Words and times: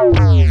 Hey 0.00 0.48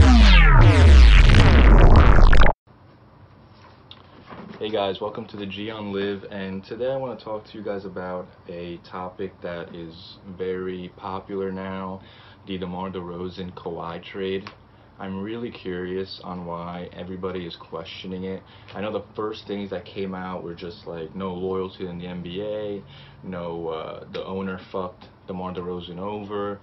guys, 4.69 5.01
welcome 5.01 5.25
to 5.25 5.37
the 5.37 5.47
G 5.47 5.71
on 5.71 5.91
Live, 5.91 6.23
and 6.29 6.63
today 6.63 6.91
I 6.91 6.97
want 6.97 7.17
to 7.17 7.25
talk 7.25 7.47
to 7.47 7.57
you 7.57 7.63
guys 7.63 7.83
about 7.83 8.27
a 8.47 8.77
topic 8.83 9.33
that 9.41 9.73
is 9.73 10.17
very 10.37 10.91
popular 10.97 11.51
now, 11.51 11.99
the 12.45 12.59
DeMar 12.59 12.91
DeRozan 12.91 13.51
Kawhi 13.55 14.03
trade. 14.03 14.47
I'm 14.99 15.19
really 15.19 15.49
curious 15.49 16.21
on 16.23 16.45
why 16.45 16.87
everybody 16.93 17.47
is 17.47 17.55
questioning 17.55 18.25
it. 18.25 18.43
I 18.75 18.81
know 18.81 18.91
the 18.91 19.05
first 19.15 19.47
things 19.47 19.71
that 19.71 19.83
came 19.83 20.13
out 20.13 20.43
were 20.43 20.53
just 20.53 20.85
like 20.85 21.15
no 21.15 21.33
loyalty 21.33 21.87
in 21.87 21.97
the 21.97 22.05
NBA, 22.05 22.83
no 23.23 23.69
uh, 23.69 24.03
the 24.13 24.23
owner 24.23 24.59
fucked 24.71 25.07
DeMar 25.25 25.55
DeRozan 25.55 25.97
over, 25.97 26.59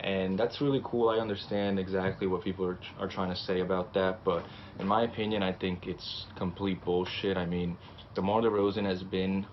and 0.00 0.38
that's 0.38 0.60
really 0.60 0.80
cool. 0.84 1.08
I 1.08 1.18
understand 1.18 1.78
exactly 1.78 2.26
what 2.26 2.42
people 2.42 2.64
are, 2.66 2.78
are 2.98 3.08
trying 3.08 3.30
to 3.30 3.36
say 3.36 3.60
about 3.60 3.94
that, 3.94 4.24
but 4.24 4.44
in 4.78 4.86
my 4.86 5.04
opinion, 5.04 5.42
I 5.42 5.52
think 5.52 5.86
it's 5.86 6.26
complete 6.36 6.84
bullshit. 6.84 7.36
I 7.36 7.46
mean, 7.46 7.76
DeMar 8.14 8.42
DeRozan 8.42 8.86
has 8.86 9.02
been 9.02 9.46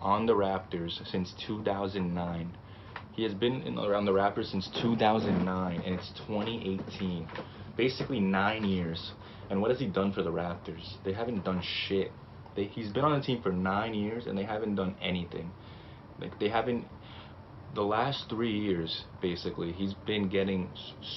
on 0.00 0.26
the 0.26 0.34
Raptors 0.34 1.00
since 1.10 1.32
2009. 1.46 2.56
He 3.12 3.22
has 3.22 3.34
been 3.34 3.62
in, 3.62 3.78
around 3.78 4.06
the 4.06 4.12
Raptors 4.12 4.50
since 4.50 4.68
2009, 4.80 5.80
and 5.80 5.94
it's 5.94 6.12
2018 6.26 7.28
basically 7.76 8.20
nine 8.20 8.64
years. 8.64 9.12
And 9.50 9.60
what 9.60 9.70
has 9.70 9.78
he 9.78 9.86
done 9.86 10.12
for 10.12 10.22
the 10.22 10.30
Raptors? 10.30 10.96
They 11.04 11.12
haven't 11.12 11.44
done 11.44 11.62
shit. 11.62 12.10
They, 12.56 12.64
he's 12.64 12.90
been 12.90 13.04
on 13.04 13.18
the 13.18 13.24
team 13.24 13.42
for 13.42 13.52
nine 13.52 13.94
years 13.94 14.26
and 14.26 14.36
they 14.36 14.44
haven't 14.44 14.74
done 14.74 14.94
anything. 15.00 15.50
Like 16.20 16.38
they 16.38 16.48
haven't. 16.48 16.86
The 17.74 17.82
last 17.82 18.28
three 18.28 18.52
years, 18.52 19.04
basically, 19.22 19.72
he's 19.72 19.94
been 19.94 20.28
getting 20.28 20.68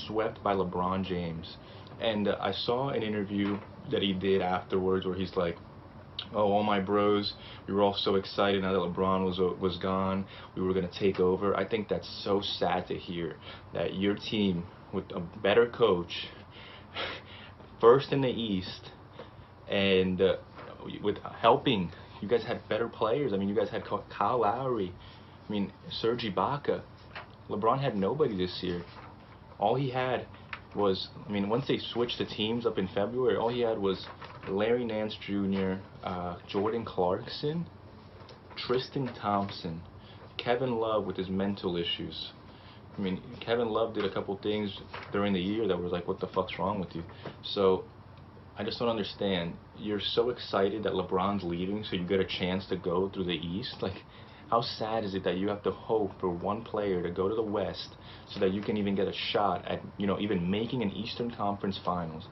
swept 0.07 0.41
by 0.41 0.53
LeBron 0.53 1.03
James. 1.03 1.57
And 1.99 2.29
uh, 2.29 2.37
I 2.39 2.53
saw 2.53 2.89
an 2.89 3.03
interview 3.03 3.57
that 3.91 4.01
he 4.01 4.13
did 4.13 4.41
afterwards 4.41 5.05
where 5.05 5.15
he's 5.15 5.35
like, 5.35 5.57
"Oh, 6.33 6.51
all 6.53 6.63
my 6.63 6.79
bros, 6.79 7.33
we 7.67 7.73
were 7.73 7.81
all 7.81 7.93
so 7.93 8.15
excited 8.15 8.61
now 8.61 8.71
that 8.71 8.79
LeBron 8.79 9.25
was 9.25 9.39
uh, 9.39 9.53
was 9.59 9.77
gone. 9.77 10.25
We 10.55 10.61
were 10.61 10.73
gonna 10.73 10.87
take 10.87 11.19
over." 11.19 11.55
I 11.57 11.65
think 11.65 11.89
that's 11.89 12.09
so 12.23 12.41
sad 12.41 12.87
to 12.87 12.95
hear 12.95 13.35
that 13.73 13.95
your 13.95 14.15
team 14.15 14.63
with 14.93 15.05
a 15.13 15.19
better 15.19 15.67
coach 15.67 16.27
first 17.81 18.13
in 18.13 18.21
the 18.21 18.29
East, 18.29 18.91
and 19.69 20.21
uh, 20.21 20.37
with 21.03 21.17
helping, 21.41 21.91
you 22.21 22.29
guys 22.29 22.43
had 22.43 22.67
better 22.69 22.87
players. 22.87 23.33
I 23.33 23.37
mean, 23.37 23.49
you 23.49 23.55
guys 23.55 23.69
had 23.69 23.83
Kyle 24.09 24.39
Lowry. 24.39 24.93
I 25.47 25.51
mean, 25.51 25.71
Serge 25.91 26.23
Ibaka. 26.23 26.81
LeBron 27.49 27.79
had 27.79 27.95
nobody 27.95 28.35
this 28.35 28.59
year. 28.61 28.83
All 29.59 29.75
he 29.75 29.89
had 29.89 30.25
was, 30.75 31.07
I 31.27 31.31
mean, 31.31 31.47
once 31.49 31.67
they 31.67 31.77
switched 31.77 32.17
the 32.17 32.25
teams 32.25 32.65
up 32.65 32.77
in 32.77 32.87
February, 32.87 33.37
all 33.37 33.49
he 33.49 33.61
had 33.61 33.77
was 33.77 34.07
Larry 34.47 34.83
Nance 34.83 35.15
Jr., 35.25 35.75
uh, 36.03 36.37
Jordan 36.47 36.83
Clarkson, 36.83 37.65
Tristan 38.57 39.07
Thompson, 39.13 39.81
Kevin 40.37 40.75
Love 40.75 41.05
with 41.05 41.17
his 41.17 41.29
mental 41.29 41.77
issues. 41.77 42.31
I 42.97 43.01
mean, 43.01 43.21
Kevin 43.41 43.69
Love 43.69 43.93
did 43.93 44.05
a 44.05 44.13
couple 44.13 44.37
things 44.37 44.77
during 45.11 45.33
the 45.33 45.39
year 45.39 45.67
that 45.67 45.77
was 45.77 45.91
like, 45.91 46.07
what 46.07 46.19
the 46.19 46.27
fuck's 46.27 46.57
wrong 46.57 46.79
with 46.79 46.95
you? 46.95 47.03
So 47.43 47.83
I 48.57 48.63
just 48.63 48.79
don't 48.79 48.89
understand. 48.89 49.53
You're 49.77 49.99
so 49.99 50.29
excited 50.29 50.83
that 50.83 50.93
LeBron's 50.93 51.43
leaving, 51.43 51.83
so 51.83 51.95
you 51.95 52.05
get 52.05 52.19
a 52.19 52.25
chance 52.25 52.65
to 52.67 52.77
go 52.77 53.09
through 53.09 53.25
the 53.25 53.33
East. 53.33 53.75
Like, 53.81 54.03
how 54.49 54.61
sad 54.61 55.03
is 55.03 55.15
it 55.15 55.23
that 55.23 55.37
you 55.37 55.49
have 55.49 55.63
to 55.63 55.71
hope 55.71 56.11
for 56.19 56.29
one 56.29 56.63
player 56.63 57.01
to 57.01 57.09
go 57.09 57.27
to 57.27 57.35
the 57.35 57.43
West 57.43 57.95
so 58.29 58.39
that 58.39 58.51
you 58.51 58.61
can 58.61 58.77
even 58.77 58.95
get 58.95 59.07
a 59.07 59.13
shot 59.13 59.65
at, 59.67 59.81
you 59.97 60.07
know, 60.07 60.19
even 60.19 60.49
making 60.49 60.81
an 60.81 60.91
Eastern 60.91 61.31
Conference 61.31 61.79
Finals? 61.83 62.27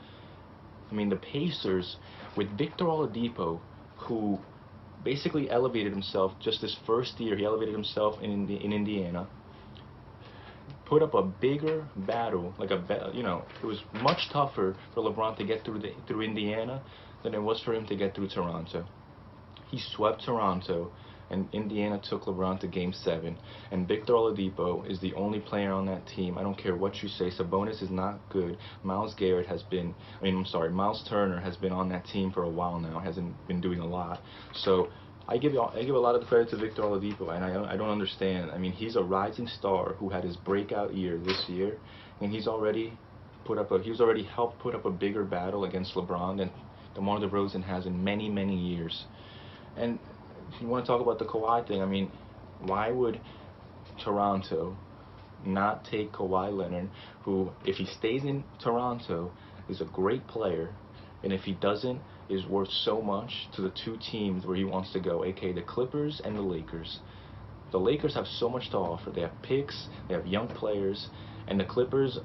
I 0.91 0.95
mean, 0.95 1.09
the 1.09 1.15
Pacers 1.15 1.97
with 2.37 2.55
Victor 2.57 2.85
Oladipo, 2.85 3.59
who 3.97 4.39
basically 5.03 5.49
elevated 5.49 5.91
himself 5.91 6.33
just 6.39 6.61
this 6.61 6.77
first 6.85 7.19
year. 7.19 7.35
He 7.35 7.45
elevated 7.45 7.73
himself 7.73 8.21
in 8.21 8.49
in 8.49 8.71
Indiana 8.71 9.27
put 10.85 11.01
up 11.01 11.13
a 11.13 11.23
bigger 11.23 11.87
battle, 11.95 12.53
like 12.59 12.69
a 12.71 13.11
you 13.13 13.23
know, 13.23 13.43
it 13.61 13.65
was 13.65 13.79
much 14.01 14.29
tougher 14.31 14.75
for 14.93 15.01
LeBron 15.01 15.37
to 15.37 15.45
get 15.45 15.63
through 15.65 15.79
the 15.79 15.93
through 16.07 16.21
Indiana 16.21 16.83
than 17.23 17.33
it 17.33 17.41
was 17.41 17.61
for 17.61 17.73
him 17.73 17.85
to 17.87 17.95
get 17.95 18.13
through 18.13 18.29
Toronto. 18.29 18.85
He 19.71 19.79
swept 19.95 20.23
Toronto, 20.23 20.91
and 21.29 21.47
Indiana 21.53 22.01
took 22.09 22.23
LeBron 22.23 22.59
to 22.61 22.67
Game 22.67 22.93
Seven. 22.93 23.37
And 23.71 23.87
Victor 23.87 24.13
Oladipo 24.13 24.89
is 24.89 24.99
the 24.99 25.13
only 25.13 25.39
player 25.39 25.71
on 25.71 25.85
that 25.87 26.05
team. 26.07 26.37
I 26.37 26.43
don't 26.43 26.57
care 26.57 26.75
what 26.75 27.01
you 27.01 27.09
say. 27.09 27.29
Sabonis 27.29 27.81
is 27.81 27.89
not 27.89 28.19
good. 28.29 28.57
Miles 28.83 29.13
Garrett 29.15 29.47
has 29.47 29.63
been. 29.63 29.93
I 30.19 30.23
mean, 30.23 30.37
I'm 30.37 30.45
sorry, 30.45 30.69
Myles 30.69 31.05
Turner 31.09 31.39
has 31.39 31.55
been 31.57 31.71
on 31.71 31.89
that 31.89 32.05
team 32.05 32.31
for 32.31 32.43
a 32.43 32.49
while 32.49 32.79
now. 32.79 32.99
Hasn't 32.99 33.47
been 33.47 33.61
doing 33.61 33.79
a 33.79 33.85
lot. 33.85 34.21
So 34.53 34.89
I 35.27 35.37
give 35.37 35.57
I 35.57 35.83
give 35.83 35.95
a 35.95 35.99
lot 35.99 36.15
of 36.15 36.27
credit 36.27 36.49
to 36.49 36.57
Victor 36.57 36.81
Oladipo, 36.81 37.33
and 37.33 37.45
I 37.45 37.53
don't, 37.53 37.65
I 37.65 37.77
don't 37.77 37.89
understand. 37.89 38.51
I 38.51 38.57
mean, 38.57 38.73
he's 38.73 38.95
a 38.95 39.03
rising 39.03 39.47
star 39.47 39.93
who 39.93 40.09
had 40.09 40.23
his 40.23 40.35
breakout 40.35 40.93
year 40.93 41.17
this 41.17 41.45
year, 41.47 41.77
and 42.19 42.31
he's 42.31 42.47
already 42.47 42.97
put 43.45 43.57
up 43.57 43.71
a 43.71 43.79
he's 43.79 44.01
already 44.01 44.23
helped 44.23 44.59
put 44.59 44.75
up 44.75 44.85
a 44.85 44.91
bigger 44.91 45.23
battle 45.23 45.63
against 45.63 45.93
LeBron 45.95 46.37
than 46.37 46.51
DeMar 46.95 47.19
DeRozan 47.19 47.63
has 47.63 47.85
in 47.85 48.03
many 48.03 48.29
many 48.29 48.57
years. 48.57 49.05
And 49.77 49.97
you 50.61 50.67
want 50.67 50.85
to 50.85 50.91
talk 50.91 51.01
about 51.01 51.19
the 51.19 51.25
Kawhi 51.25 51.67
thing, 51.67 51.81
I 51.81 51.85
mean, 51.85 52.11
why 52.59 52.91
would 52.91 53.19
Toronto 54.03 54.75
not 55.45 55.85
take 55.85 56.11
Kawhi 56.13 56.55
Leonard, 56.55 56.89
who 57.23 57.51
if 57.65 57.75
he 57.75 57.85
stays 57.85 58.23
in 58.23 58.43
Toronto 58.61 59.31
is 59.69 59.81
a 59.81 59.85
great 59.85 60.25
player, 60.27 60.69
and 61.23 61.31
if 61.31 61.41
he 61.41 61.53
doesn't, 61.53 61.99
is 62.29 62.45
worth 62.45 62.69
so 62.71 63.01
much 63.01 63.31
to 63.55 63.61
the 63.61 63.71
two 63.83 63.97
teams 64.11 64.45
where 64.45 64.55
he 64.55 64.63
wants 64.63 64.91
to 64.93 64.99
go, 64.99 65.25
aka 65.25 65.51
the 65.51 65.61
Clippers 65.61 66.21
and 66.23 66.35
the 66.35 66.41
Lakers. 66.41 66.99
The 67.71 67.79
Lakers 67.79 68.13
have 68.15 68.27
so 68.27 68.49
much 68.49 68.69
to 68.71 68.77
offer. 68.77 69.09
They 69.11 69.21
have 69.21 69.41
picks, 69.41 69.87
they 70.07 70.13
have 70.13 70.27
young 70.27 70.47
players, 70.47 71.07
and 71.47 71.59
the 71.59 71.65
Clippers, 71.65 72.19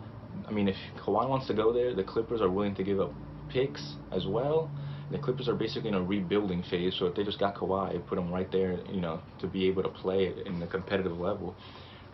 I 0.47 0.53
mean, 0.53 0.69
if 0.69 0.77
Kawhi 1.05 1.29
wants 1.29 1.47
to 1.49 1.55
go 1.55 1.73
there, 1.73 1.95
the 1.95 2.05
Clippers 2.05 2.41
are 2.41 2.51
willing 2.51 2.75
to 2.77 2.85
give 2.85 3.01
up 3.01 3.13
picks 3.51 3.95
as 4.13 4.27
well. 4.27 4.71
The 5.11 5.19
Clippers 5.19 5.49
are 5.49 5.55
basically 5.55 5.89
in 5.89 5.95
a 5.95 6.03
rebuilding 6.03 6.63
phase, 6.63 6.95
so 6.99 7.07
if 7.07 7.15
they 7.15 7.25
just 7.25 7.39
got 7.39 7.55
Kawhi, 7.55 8.07
put 8.07 8.19
him 8.19 8.31
right 8.31 8.51
there, 8.53 8.79
you 8.93 9.01
know, 9.01 9.21
to 9.41 9.47
be 9.47 9.67
able 9.67 9.83
to 9.83 9.89
play 9.89 10.35
in 10.45 10.61
the 10.61 10.67
competitive 10.67 11.19
level. 11.19 11.57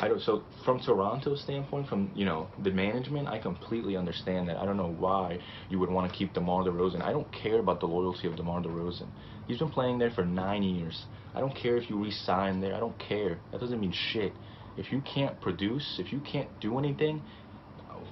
I 0.01 0.09
don't. 0.09 0.21
So 0.21 0.43
from 0.65 0.81
Toronto's 0.81 1.41
standpoint, 1.43 1.89
from 1.89 2.11
you 2.15 2.25
know 2.25 2.49
the 2.63 2.71
management, 2.71 3.29
I 3.29 3.39
completely 3.39 3.97
understand 3.97 4.49
that. 4.49 4.57
I 4.57 4.65
don't 4.65 4.77
know 4.77 4.93
why 4.93 5.39
you 5.71 5.79
would 5.79 5.91
want 5.91 6.11
to 6.11 6.19
keep 6.19 6.35
DeMar 6.35 6.65
DeRozan. 6.65 7.01
I 7.01 7.13
don't 7.13 7.31
care 7.33 7.61
about 7.61 7.81
the 7.81 7.87
loyalty 7.87 8.27
of 8.27 8.37
DeMar 8.37 8.63
DeRozan. 8.63 9.07
He's 9.47 9.59
been 9.59 9.71
playing 9.71 9.99
there 9.99 10.11
for 10.11 10.25
nine 10.25 10.63
years. 10.63 11.05
I 11.35 11.41
don't 11.41 11.55
care 11.55 11.77
if 11.77 11.89
you 11.89 12.03
resign 12.03 12.61
there. 12.61 12.75
I 12.75 12.81
don't 12.81 12.99
care. 12.99 13.39
That 13.53 13.61
doesn't 13.61 13.81
mean 13.81 13.93
shit. 13.93 14.33
If 14.77 14.91
you 14.91 15.01
can't 15.03 15.41
produce, 15.41 16.01
if 16.01 16.13
you 16.13 16.21
can't 16.21 16.49
do 16.61 16.79
anything, 16.79 17.23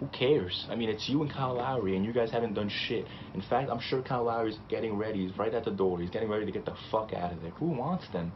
who 0.02 0.08
cares? 0.08 0.66
I 0.68 0.74
mean, 0.74 0.88
it's 0.88 1.08
you 1.08 1.22
and 1.22 1.32
Kyle 1.32 1.54
Lowry, 1.54 1.96
and 1.96 2.04
you 2.04 2.12
guys 2.12 2.32
haven't 2.32 2.54
done 2.54 2.68
shit. 2.68 3.06
In 3.34 3.42
fact, 3.42 3.70
I'm 3.70 3.78
sure 3.78 4.02
Kyle 4.02 4.24
Lowry's 4.24 4.58
getting 4.68 4.96
ready. 4.96 5.26
He's 5.26 5.38
right 5.38 5.54
at 5.54 5.64
the 5.64 5.70
door. 5.70 6.00
He's 6.00 6.10
getting 6.10 6.28
ready 6.28 6.44
to 6.44 6.50
get 6.50 6.64
the 6.64 6.74
fuck 6.90 7.12
out 7.12 7.32
of 7.32 7.40
there. 7.40 7.52
Who 7.52 7.66
wants 7.66 8.08
them? 8.12 8.32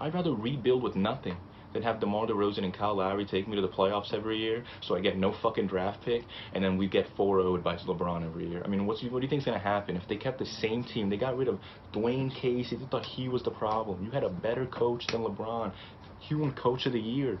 I'd 0.00 0.14
rather 0.14 0.32
rebuild 0.32 0.82
with 0.82 0.96
nothing 0.96 1.36
than 1.74 1.82
have 1.82 2.00
DeMar 2.00 2.26
DeRozan 2.26 2.64
and 2.64 2.72
Kyle 2.72 2.96
Lowry 2.96 3.26
take 3.26 3.46
me 3.46 3.54
to 3.54 3.60
the 3.62 3.68
playoffs 3.68 4.14
every 4.14 4.38
year, 4.38 4.64
so 4.80 4.96
I 4.96 5.00
get 5.00 5.18
no 5.18 5.34
fucking 5.42 5.66
draft 5.66 6.02
pick, 6.04 6.22
and 6.54 6.64
then 6.64 6.78
we 6.78 6.88
get 6.88 7.06
4-0'd 7.18 7.62
by 7.62 7.76
LeBron 7.76 8.24
every 8.24 8.48
year. 8.48 8.62
I 8.64 8.68
mean, 8.68 8.86
what's, 8.86 9.02
what 9.04 9.20
do 9.20 9.22
you 9.22 9.28
think's 9.28 9.44
gonna 9.44 9.58
happen 9.58 9.96
if 9.96 10.08
they 10.08 10.16
kept 10.16 10.38
the 10.38 10.46
same 10.46 10.82
team? 10.82 11.10
They 11.10 11.18
got 11.18 11.36
rid 11.36 11.48
of 11.48 11.60
Dwane 11.92 12.34
Casey. 12.34 12.76
They 12.76 12.86
thought 12.86 13.04
he 13.04 13.28
was 13.28 13.42
the 13.42 13.52
problem. 13.52 14.02
You 14.04 14.10
had 14.10 14.24
a 14.24 14.30
better 14.30 14.66
coach 14.66 15.06
than 15.12 15.20
LeBron. 15.20 15.72
He 16.18 16.34
won 16.34 16.52
Coach 16.54 16.86
of 16.86 16.92
the 16.92 17.00
Year. 17.00 17.38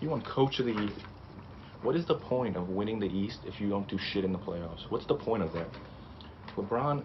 He 0.00 0.06
won 0.08 0.22
Coach 0.22 0.58
of 0.58 0.66
the 0.66 0.72
Year. 0.72 0.90
What 1.82 1.96
is 1.96 2.06
the 2.06 2.14
point 2.14 2.56
of 2.56 2.68
winning 2.68 3.00
the 3.00 3.06
East 3.06 3.40
if 3.44 3.60
you 3.60 3.68
don't 3.68 3.88
do 3.88 3.98
shit 3.98 4.24
in 4.24 4.32
the 4.32 4.38
playoffs? 4.38 4.88
What's 4.88 5.06
the 5.06 5.16
point 5.16 5.42
of 5.42 5.52
that? 5.52 5.68
LeBron, 6.56 7.02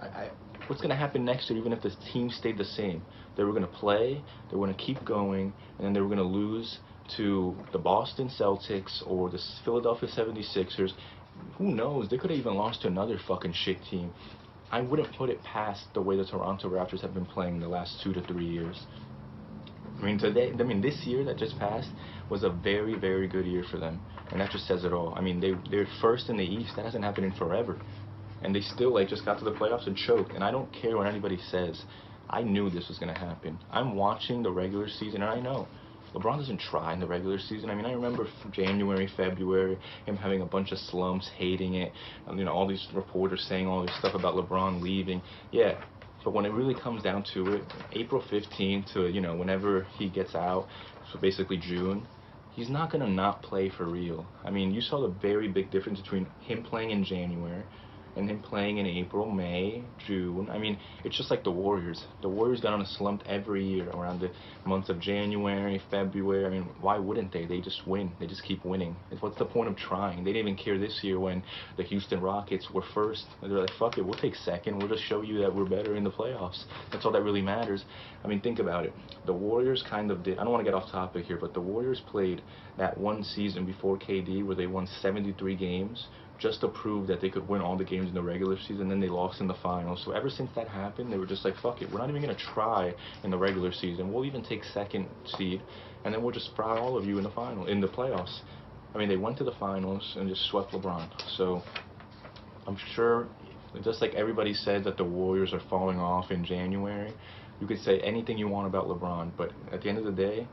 I, 0.00 0.06
I 0.06 0.30
what's 0.68 0.80
going 0.80 0.90
to 0.90 0.96
happen 0.96 1.24
next 1.24 1.50
year, 1.50 1.58
even 1.58 1.72
if 1.72 1.82
this 1.82 1.96
team 2.12 2.30
stayed 2.30 2.56
the 2.56 2.64
same? 2.64 3.02
They 3.36 3.42
were 3.42 3.50
going 3.50 3.66
to 3.66 3.68
play, 3.68 4.22
they 4.50 4.56
were 4.56 4.66
going 4.66 4.76
to 4.76 4.82
keep 4.82 5.04
going, 5.04 5.52
and 5.78 5.86
then 5.86 5.92
they 5.92 6.00
were 6.00 6.06
going 6.06 6.18
to 6.18 6.24
lose 6.24 6.78
to 7.16 7.56
the 7.72 7.78
Boston 7.78 8.30
Celtics 8.38 9.02
or 9.06 9.28
the 9.28 9.40
Philadelphia 9.64 10.08
76ers. 10.08 10.92
Who 11.58 11.74
knows? 11.74 12.08
They 12.08 12.18
could 12.18 12.30
have 12.30 12.38
even 12.38 12.54
lost 12.54 12.82
to 12.82 12.88
another 12.88 13.18
fucking 13.26 13.54
shit 13.54 13.78
team. 13.90 14.12
I 14.70 14.80
wouldn't 14.80 15.14
put 15.16 15.30
it 15.30 15.42
past 15.42 15.82
the 15.94 16.00
way 16.00 16.16
the 16.16 16.24
Toronto 16.24 16.70
Raptors 16.70 17.00
have 17.02 17.12
been 17.12 17.26
playing 17.26 17.60
the 17.60 17.68
last 17.68 18.00
two 18.02 18.12
to 18.14 18.22
three 18.22 18.46
years. 18.46 18.78
I 20.02 20.04
mean, 20.04 20.18
today, 20.18 20.52
I 20.52 20.62
mean, 20.64 20.80
this 20.82 21.06
year 21.06 21.24
that 21.24 21.38
just 21.38 21.58
passed 21.58 21.88
was 22.28 22.42
a 22.42 22.50
very, 22.50 22.98
very 22.98 23.28
good 23.28 23.46
year 23.46 23.64
for 23.70 23.78
them, 23.78 24.00
and 24.32 24.40
that 24.40 24.50
just 24.50 24.66
says 24.66 24.84
it 24.84 24.92
all. 24.92 25.14
I 25.16 25.20
mean, 25.20 25.40
they 25.40 25.52
they're 25.70 25.86
first 26.00 26.28
in 26.28 26.36
the 26.36 26.44
East. 26.44 26.72
That 26.76 26.84
hasn't 26.84 27.04
happened 27.04 27.26
in 27.26 27.32
forever 27.32 27.78
and 28.42 28.54
they 28.54 28.60
still 28.60 28.94
like 28.94 29.08
just 29.08 29.24
got 29.24 29.38
to 29.38 29.44
the 29.44 29.52
playoffs 29.52 29.86
and 29.86 29.96
choked. 29.96 30.32
And 30.32 30.44
I 30.44 30.50
don't 30.50 30.70
care 30.72 30.96
what 30.96 31.06
anybody 31.06 31.38
says. 31.50 31.82
I 32.28 32.42
knew 32.42 32.70
this 32.70 32.88
was 32.88 32.98
gonna 32.98 33.18
happen. 33.18 33.58
I'm 33.70 33.96
watching 33.96 34.42
the 34.42 34.50
regular 34.50 34.88
season, 34.88 35.22
and 35.22 35.30
I 35.30 35.40
know 35.40 35.68
LeBron 36.14 36.38
doesn't 36.38 36.60
try 36.60 36.92
in 36.92 37.00
the 37.00 37.06
regular 37.06 37.38
season. 37.38 37.70
I 37.70 37.74
mean, 37.74 37.86
I 37.86 37.92
remember 37.92 38.26
January, 38.52 39.08
February, 39.16 39.78
him 40.06 40.16
having 40.16 40.42
a 40.42 40.46
bunch 40.46 40.72
of 40.72 40.78
slumps, 40.78 41.30
hating 41.36 41.74
it. 41.74 41.92
You 42.34 42.44
know, 42.44 42.52
all 42.52 42.66
these 42.66 42.86
reporters 42.94 43.44
saying 43.48 43.66
all 43.66 43.82
this 43.82 43.96
stuff 43.98 44.14
about 44.14 44.34
LeBron 44.34 44.82
leaving. 44.82 45.22
Yeah, 45.50 45.82
but 46.24 46.32
when 46.32 46.44
it 46.44 46.52
really 46.52 46.74
comes 46.74 47.02
down 47.02 47.24
to 47.34 47.54
it, 47.54 47.66
April 47.92 48.22
15th 48.22 48.92
to, 48.92 49.08
you 49.08 49.20
know, 49.20 49.34
whenever 49.36 49.86
he 49.96 50.08
gets 50.08 50.34
out, 50.34 50.68
so 51.12 51.18
basically 51.18 51.56
June, 51.56 52.06
he's 52.50 52.70
not 52.70 52.90
going 52.90 53.04
to 53.04 53.10
not 53.10 53.42
play 53.42 53.68
for 53.68 53.84
real. 53.84 54.26
I 54.44 54.50
mean, 54.50 54.72
you 54.72 54.80
saw 54.80 55.00
the 55.02 55.08
very 55.08 55.48
big 55.48 55.70
difference 55.70 56.00
between 56.00 56.28
him 56.40 56.62
playing 56.62 56.90
in 56.90 57.04
January 57.04 57.64
and 58.16 58.28
him 58.28 58.40
playing 58.40 58.78
in 58.78 58.86
April, 58.86 59.30
May, 59.30 59.82
June. 60.06 60.48
I 60.50 60.58
mean, 60.58 60.78
it's 61.04 61.16
just 61.16 61.30
like 61.30 61.44
the 61.44 61.50
Warriors. 61.50 62.04
The 62.20 62.28
Warriors 62.28 62.60
got 62.60 62.72
on 62.72 62.82
a 62.82 62.86
slump 62.86 63.22
every 63.26 63.66
year 63.66 63.88
around 63.90 64.20
the 64.20 64.30
months 64.66 64.88
of 64.88 65.00
January, 65.00 65.80
February. 65.90 66.46
I 66.46 66.50
mean, 66.50 66.68
why 66.80 66.98
wouldn't 66.98 67.32
they? 67.32 67.46
They 67.46 67.60
just 67.60 67.86
win. 67.86 68.12
They 68.20 68.26
just 68.26 68.44
keep 68.44 68.64
winning. 68.64 68.96
What's 69.20 69.38
the 69.38 69.44
point 69.44 69.68
of 69.68 69.76
trying? 69.76 70.24
They 70.24 70.32
didn't 70.32 70.48
even 70.48 70.62
care 70.62 70.78
this 70.78 71.00
year 71.02 71.18
when 71.18 71.42
the 71.76 71.82
Houston 71.84 72.20
Rockets 72.20 72.68
were 72.72 72.84
first. 72.94 73.24
They're 73.40 73.50
like, 73.50 73.70
fuck 73.78 73.98
it, 73.98 74.04
we'll 74.04 74.18
take 74.18 74.34
second. 74.34 74.78
We'll 74.78 74.88
just 74.88 75.04
show 75.04 75.22
you 75.22 75.38
that 75.40 75.54
we're 75.54 75.68
better 75.68 75.96
in 75.96 76.04
the 76.04 76.10
playoffs. 76.10 76.64
That's 76.90 77.04
all 77.04 77.12
that 77.12 77.22
really 77.22 77.42
matters. 77.42 77.84
I 78.24 78.28
mean, 78.28 78.40
think 78.40 78.58
about 78.58 78.84
it. 78.84 78.92
The 79.26 79.32
Warriors 79.32 79.84
kind 79.88 80.10
of 80.10 80.22
did. 80.22 80.38
I 80.38 80.44
don't 80.44 80.52
want 80.52 80.64
to 80.64 80.70
get 80.70 80.74
off 80.74 80.90
topic 80.90 81.24
here, 81.24 81.38
but 81.40 81.54
the 81.54 81.60
Warriors 81.60 82.02
played 82.06 82.42
that 82.78 82.96
one 82.98 83.22
season 83.22 83.66
before 83.66 83.98
KD 83.98 84.44
where 84.44 84.56
they 84.56 84.66
won 84.66 84.86
73 85.00 85.56
games 85.56 86.06
just 86.38 86.60
to 86.60 86.68
prove 86.68 87.06
that 87.06 87.20
they 87.20 87.30
could 87.30 87.48
win 87.48 87.60
all 87.60 87.76
the 87.76 87.84
games 87.84 88.08
in 88.08 88.14
the 88.14 88.22
regular 88.22 88.58
season. 88.58 88.88
Then 88.88 88.98
they 88.98 89.08
lost 89.08 89.40
in 89.40 89.46
the 89.46 89.54
finals. 89.62 90.02
So 90.04 90.10
ever 90.10 90.28
since 90.28 90.50
that 90.56 90.66
happened, 90.68 91.12
they 91.12 91.16
were 91.16 91.26
just 91.26 91.44
like, 91.44 91.54
fuck 91.62 91.82
it. 91.82 91.90
We're 91.92 91.98
not 91.98 92.10
even 92.10 92.22
to 92.22 92.34
try 92.34 92.94
in 93.22 93.30
the 93.30 93.38
regular 93.38 93.72
season. 93.72 94.12
We'll 94.12 94.24
even 94.24 94.42
take 94.42 94.64
second 94.64 95.06
seed, 95.24 95.62
and 96.04 96.12
then 96.12 96.22
we'll 96.22 96.32
just 96.32 96.50
fry 96.56 96.78
all 96.78 96.96
of 96.96 97.04
you 97.04 97.16
in 97.18 97.24
the 97.24 97.30
final, 97.30 97.66
in 97.66 97.80
the 97.80 97.86
playoffs. 97.86 98.40
I 98.94 98.98
mean, 98.98 99.08
they 99.08 99.16
went 99.16 99.38
to 99.38 99.44
the 99.44 99.52
finals 99.52 100.16
and 100.18 100.28
just 100.28 100.44
swept 100.46 100.72
LeBron. 100.72 101.08
So 101.36 101.62
I'm 102.66 102.76
sure, 102.94 103.28
just 103.84 104.00
like 104.00 104.14
everybody 104.14 104.52
said 104.52 104.82
that 104.84 104.96
the 104.96 105.04
Warriors 105.04 105.52
are 105.52 105.62
falling 105.70 105.98
off 105.98 106.30
in 106.30 106.44
January, 106.44 107.12
you 107.60 107.66
could 107.68 107.78
say 107.78 108.00
anything 108.00 108.36
you 108.36 108.48
want 108.48 108.66
about 108.66 108.88
LeBron, 108.88 109.30
but 109.36 109.52
at 109.70 109.82
the 109.82 109.88
end 109.88 109.98
of 109.98 110.04
the 110.04 110.12
day, 110.12 110.48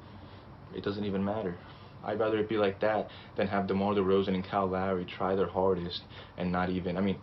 it 0.75 0.83
doesn't 0.83 1.03
even 1.03 1.25
matter. 1.25 1.57
I'd 2.03 2.19
rather 2.19 2.37
it 2.39 2.49
be 2.49 2.57
like 2.57 2.79
that 2.79 3.09
than 3.35 3.47
have 3.47 3.67
DeMar 3.67 3.93
DeRozan 3.93 4.29
and 4.29 4.43
Kyle 4.43 4.67
Lowry 4.67 5.05
try 5.05 5.35
their 5.35 5.47
hardest 5.49 6.01
and 6.37 6.51
not 6.51 6.69
even. 6.69 6.97
I 6.97 7.01
mean, 7.01 7.17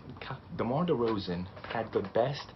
DeMar 0.56 0.86
DeRozan 0.86 1.46
had 1.68 1.92
the 1.92 2.00
best 2.00 2.52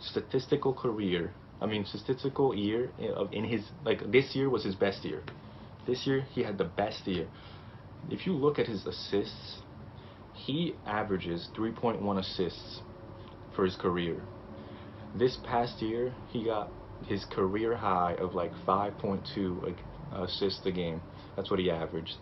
statistical 0.00 0.72
career. 0.72 1.32
I 1.60 1.66
mean, 1.66 1.84
statistical 1.84 2.54
year 2.54 2.92
of 3.16 3.32
in 3.32 3.44
his 3.44 3.64
like 3.84 4.10
this 4.10 4.36
year 4.36 4.48
was 4.48 4.64
his 4.64 4.76
best 4.76 5.04
year. 5.04 5.22
This 5.86 6.06
year 6.06 6.24
he 6.32 6.42
had 6.42 6.58
the 6.58 6.64
best 6.64 7.06
year. 7.06 7.26
If 8.10 8.26
you 8.26 8.32
look 8.34 8.58
at 8.58 8.66
his 8.66 8.86
assists, 8.86 9.58
he 10.32 10.76
averages 10.86 11.48
3.1 11.56 12.18
assists 12.18 12.80
for 13.56 13.64
his 13.64 13.74
career. 13.76 14.22
This 15.14 15.36
past 15.42 15.82
year, 15.82 16.14
he 16.28 16.44
got 16.44 16.70
his 17.06 17.24
career 17.24 17.74
high 17.74 18.14
of 18.20 18.34
like 18.34 18.52
5.2 18.66 19.74
assists 20.12 20.64
a 20.66 20.70
game. 20.70 21.00
That's 21.38 21.50
what 21.52 21.60
he 21.60 21.70
averaged. 21.70 22.16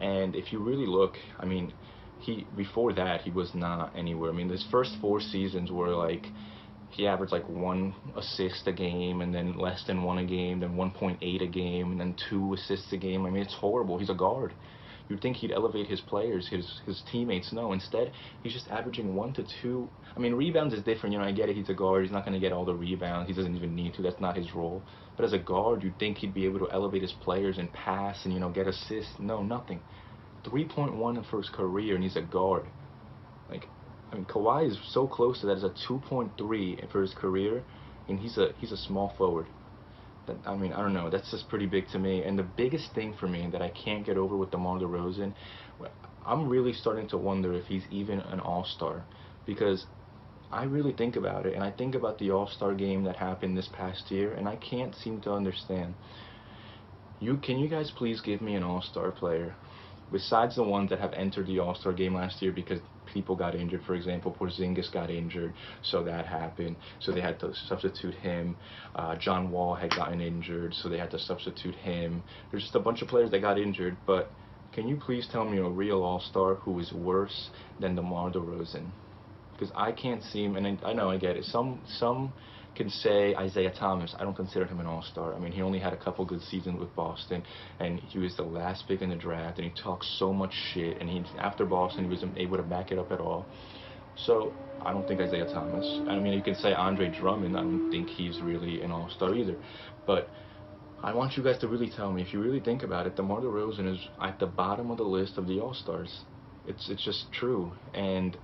And 0.00 0.34
if 0.34 0.50
you 0.50 0.60
really 0.60 0.86
look, 0.86 1.16
I 1.38 1.44
mean, 1.44 1.74
he 2.20 2.46
before 2.56 2.94
that 2.94 3.20
he 3.20 3.30
was 3.30 3.54
not 3.54 3.92
anywhere. 3.94 4.30
I 4.30 4.34
mean, 4.34 4.48
his 4.48 4.66
first 4.70 4.96
four 4.98 5.20
seasons 5.20 5.70
were 5.70 5.90
like 5.90 6.26
he 6.90 7.06
averaged 7.06 7.32
like 7.32 7.46
one 7.50 7.94
assist 8.16 8.66
a 8.66 8.72
game, 8.72 9.20
and 9.20 9.34
then 9.34 9.58
less 9.58 9.84
than 9.86 10.02
one 10.02 10.16
a 10.16 10.24
game, 10.24 10.60
then 10.60 10.74
1.8 10.74 11.42
a 11.42 11.46
game, 11.46 11.92
and 11.92 12.00
then 12.00 12.16
two 12.30 12.54
assists 12.54 12.90
a 12.92 12.96
game. 12.96 13.26
I 13.26 13.30
mean, 13.30 13.42
it's 13.42 13.54
horrible. 13.54 13.98
He's 13.98 14.08
a 14.08 14.14
guard. 14.14 14.54
You'd 15.08 15.20
think 15.20 15.36
he'd 15.36 15.52
elevate 15.52 15.86
his 15.86 16.00
players, 16.00 16.48
his 16.48 16.80
his 16.84 17.02
teammates. 17.12 17.52
No, 17.52 17.72
instead 17.72 18.12
he's 18.42 18.52
just 18.52 18.68
averaging 18.68 19.14
one 19.14 19.32
to 19.34 19.44
two. 19.62 19.88
I 20.16 20.18
mean, 20.18 20.34
rebounds 20.34 20.74
is 20.74 20.82
different. 20.82 21.12
You 21.12 21.20
know, 21.20 21.24
I 21.24 21.32
get 21.32 21.48
it. 21.48 21.56
He's 21.56 21.68
a 21.68 21.74
guard. 21.74 22.02
He's 22.02 22.12
not 22.12 22.24
going 22.24 22.34
to 22.34 22.40
get 22.40 22.52
all 22.52 22.64
the 22.64 22.74
rebounds. 22.74 23.28
He 23.28 23.34
doesn't 23.34 23.54
even 23.54 23.76
need 23.76 23.94
to. 23.94 24.02
That's 24.02 24.20
not 24.20 24.36
his 24.36 24.52
role. 24.54 24.82
But 25.16 25.24
as 25.24 25.32
a 25.32 25.38
guard, 25.38 25.82
you'd 25.82 25.98
think 25.98 26.18
he'd 26.18 26.34
be 26.34 26.44
able 26.44 26.58
to 26.60 26.72
elevate 26.72 27.02
his 27.02 27.12
players 27.12 27.58
and 27.58 27.72
pass 27.72 28.24
and 28.24 28.34
you 28.34 28.40
know 28.40 28.50
get 28.50 28.66
assists. 28.66 29.14
No, 29.20 29.42
nothing. 29.42 29.80
3.1 30.44 31.28
for 31.30 31.38
his 31.38 31.50
career, 31.50 31.94
and 31.94 32.04
he's 32.04 32.16
a 32.16 32.22
guard. 32.22 32.66
Like, 33.50 33.68
I 34.12 34.16
mean, 34.16 34.24
Kawhi 34.24 34.70
is 34.70 34.78
so 34.92 35.06
close 35.06 35.40
to 35.40 35.46
that 35.46 35.56
as 35.56 35.64
a 35.64 35.70
2.3 35.88 36.90
for 36.90 37.02
his 37.02 37.14
career, 37.14 37.62
and 38.08 38.18
he's 38.18 38.38
a 38.38 38.48
he's 38.58 38.72
a 38.72 38.76
small 38.76 39.14
forward. 39.16 39.46
I 40.46 40.56
mean, 40.56 40.72
I 40.72 40.80
don't 40.80 40.94
know. 40.94 41.10
That's 41.10 41.30
just 41.30 41.48
pretty 41.48 41.66
big 41.66 41.88
to 41.92 41.98
me. 41.98 42.22
And 42.22 42.38
the 42.38 42.42
biggest 42.42 42.94
thing 42.94 43.14
for 43.18 43.28
me 43.28 43.48
that 43.52 43.62
I 43.62 43.70
can't 43.70 44.04
get 44.04 44.16
over 44.16 44.36
with 44.36 44.50
DeMar 44.50 44.78
DeRozan, 44.78 45.34
I'm 46.24 46.48
really 46.48 46.72
starting 46.72 47.08
to 47.08 47.16
wonder 47.16 47.52
if 47.52 47.66
he's 47.66 47.84
even 47.90 48.20
an 48.20 48.40
all-star. 48.40 49.04
Because 49.46 49.86
I 50.50 50.64
really 50.64 50.92
think 50.92 51.16
about 51.16 51.46
it, 51.46 51.54
and 51.54 51.62
I 51.62 51.70
think 51.70 51.94
about 51.94 52.18
the 52.18 52.30
all-star 52.30 52.74
game 52.74 53.04
that 53.04 53.16
happened 53.16 53.56
this 53.56 53.68
past 53.72 54.10
year, 54.10 54.32
and 54.32 54.48
I 54.48 54.56
can't 54.56 54.94
seem 54.94 55.20
to 55.22 55.32
understand. 55.32 55.94
You 57.20 57.36
Can 57.38 57.58
you 57.58 57.68
guys 57.68 57.90
please 57.96 58.20
give 58.20 58.40
me 58.40 58.54
an 58.54 58.62
all-star 58.62 59.10
player? 59.10 59.54
Besides 60.12 60.56
the 60.56 60.62
ones 60.62 60.90
that 60.90 61.00
have 61.00 61.12
entered 61.14 61.46
the 61.46 61.58
all-star 61.58 61.92
game 61.92 62.14
last 62.14 62.42
year 62.42 62.52
because 62.52 62.80
people 63.16 63.34
got 63.34 63.54
injured. 63.54 63.82
For 63.86 63.94
example, 63.94 64.36
Porzingis 64.38 64.92
got 64.92 65.08
injured, 65.10 65.54
so 65.90 66.04
that 66.04 66.26
happened. 66.26 66.76
So 67.00 67.12
they 67.12 67.22
had 67.22 67.40
to 67.40 67.48
substitute 67.68 68.14
him. 68.28 68.56
Uh, 68.94 69.16
John 69.16 69.50
Wall 69.50 69.74
had 69.74 69.90
gotten 69.90 70.20
injured, 70.20 70.74
so 70.74 70.90
they 70.90 70.98
had 70.98 71.10
to 71.12 71.18
substitute 71.18 71.76
him. 71.76 72.22
There's 72.50 72.64
just 72.64 72.74
a 72.74 72.84
bunch 72.88 73.00
of 73.00 73.08
players 73.08 73.30
that 73.30 73.40
got 73.40 73.58
injured, 73.58 73.96
but 74.06 74.30
can 74.74 74.86
you 74.86 74.96
please 75.06 75.26
tell 75.32 75.46
me 75.52 75.56
a 75.58 75.70
real 75.82 76.02
all-star 76.02 76.56
who 76.56 76.78
is 76.78 76.92
worse 76.92 77.38
than 77.80 77.96
DeMar 77.96 78.32
DeRozan? 78.32 78.86
Because 79.52 79.72
I 79.74 79.92
can't 79.92 80.22
see 80.30 80.44
him, 80.44 80.56
and 80.56 80.66
I, 80.66 80.90
I 80.90 80.92
know 80.92 81.08
I 81.08 81.16
get 81.16 81.36
it. 81.38 81.44
Some 81.44 81.80
some 81.98 82.32
can 82.76 82.90
say 82.90 83.34
Isaiah 83.34 83.72
Thomas. 83.78 84.14
I 84.18 84.22
don't 84.24 84.36
consider 84.36 84.66
him 84.66 84.80
an 84.80 84.86
all-star. 84.86 85.34
I 85.34 85.38
mean, 85.38 85.52
he 85.52 85.62
only 85.62 85.78
had 85.78 85.92
a 85.92 85.96
couple 85.96 86.24
good 86.24 86.42
seasons 86.42 86.78
with 86.78 86.94
Boston, 86.94 87.42
and 87.80 87.98
he 87.98 88.18
was 88.18 88.36
the 88.36 88.42
last 88.44 88.86
pick 88.86 89.02
in 89.02 89.10
the 89.10 89.16
draft, 89.16 89.58
and 89.58 89.66
he 89.70 89.82
talked 89.82 90.04
so 90.18 90.32
much 90.32 90.52
shit, 90.72 91.00
and 91.00 91.08
he 91.08 91.24
after 91.38 91.64
Boston, 91.64 92.04
he 92.04 92.10
wasn't 92.10 92.36
able 92.38 92.56
to 92.58 92.62
back 92.62 92.92
it 92.92 92.98
up 92.98 93.10
at 93.10 93.20
all. 93.20 93.46
So 94.16 94.52
I 94.82 94.92
don't 94.92 95.06
think 95.08 95.20
Isaiah 95.20 95.46
Thomas. 95.46 95.86
I 96.08 96.18
mean, 96.18 96.32
you 96.32 96.42
can 96.42 96.54
say 96.54 96.72
Andre 96.72 97.08
Drummond. 97.08 97.56
I 97.56 97.62
don't 97.62 97.90
think 97.90 98.08
he's 98.08 98.40
really 98.40 98.82
an 98.82 98.92
all-star 98.92 99.34
either. 99.34 99.56
But 100.06 100.28
I 101.02 101.12
want 101.12 101.36
you 101.36 101.42
guys 101.42 101.58
to 101.58 101.68
really 101.68 101.90
tell 101.90 102.12
me, 102.12 102.22
if 102.22 102.32
you 102.32 102.40
really 102.40 102.60
think 102.60 102.82
about 102.82 103.06
it, 103.06 103.16
DeMar 103.16 103.40
DeRozan 103.40 103.92
is 103.92 104.00
at 104.22 104.38
the 104.38 104.46
bottom 104.46 104.90
of 104.90 104.96
the 104.96 105.04
list 105.04 105.36
of 105.36 105.46
the 105.46 105.60
all-stars. 105.60 106.20
It's 106.66 106.88
it's 106.90 107.04
just 107.04 107.26
true, 107.32 107.72
and 107.94 108.36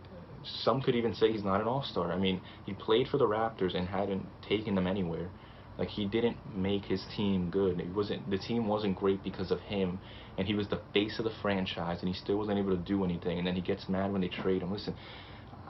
some 0.45 0.83
could 0.83 0.95
even 0.95 1.15
say 1.15 1.33
he's 1.33 1.45
not 1.45 1.61
an 1.61 1.67
all-star. 1.67 2.13
I 2.13 2.19
mean, 2.19 2.41
he 2.67 2.73
played 2.73 3.09
for 3.09 3.19
the 3.19 3.27
Raptors 3.27 3.75
and 3.75 3.87
hadn't 3.87 4.27
taken 4.49 4.75
them 4.75 4.87
anywhere. 4.87 5.29
Like 5.79 5.89
he 5.89 6.05
didn't 6.05 6.37
make 6.55 6.85
his 6.85 7.03
team 7.17 7.51
good. 7.51 7.81
It 7.81 7.95
wasn't 7.95 8.29
the 8.31 8.39
team 8.39 8.69
wasn't 8.69 8.97
great 8.97 9.25
because 9.25 9.51
of 9.51 9.61
him, 9.61 9.99
and 10.37 10.47
he 10.47 10.55
was 10.55 10.69
the 10.69 10.81
face 10.93 11.19
of 11.19 11.25
the 11.25 11.33
franchise, 11.41 11.99
and 12.01 12.09
he 12.09 12.15
still 12.15 12.37
wasn't 12.37 12.59
able 12.59 12.77
to 12.77 12.83
do 12.83 13.05
anything. 13.05 13.39
And 13.39 13.47
then 13.47 13.55
he 13.55 13.63
gets 13.63 13.89
mad 13.89 14.13
when 14.13 14.21
they 14.21 14.29
trade 14.29 14.63
him. 14.63 14.71
Listen, 14.71 14.95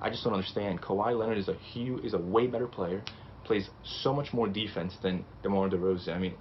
I 0.00 0.10
just 0.10 0.24
don't 0.24 0.34
understand. 0.34 0.82
Kawhi 0.82 1.16
Leonard 1.16 1.38
is 1.38 1.48
a 1.48 1.54
huge, 1.54 2.04
is 2.04 2.14
a 2.14 2.18
way 2.18 2.48
better 2.48 2.66
player, 2.66 3.02
plays 3.44 3.70
so 3.84 4.12
much 4.12 4.32
more 4.32 4.48
defense 4.48 4.94
than 5.02 5.24
DeMar 5.44 5.68
DeRozan. 5.68 6.14
I 6.14 6.18
mean, 6.18 6.34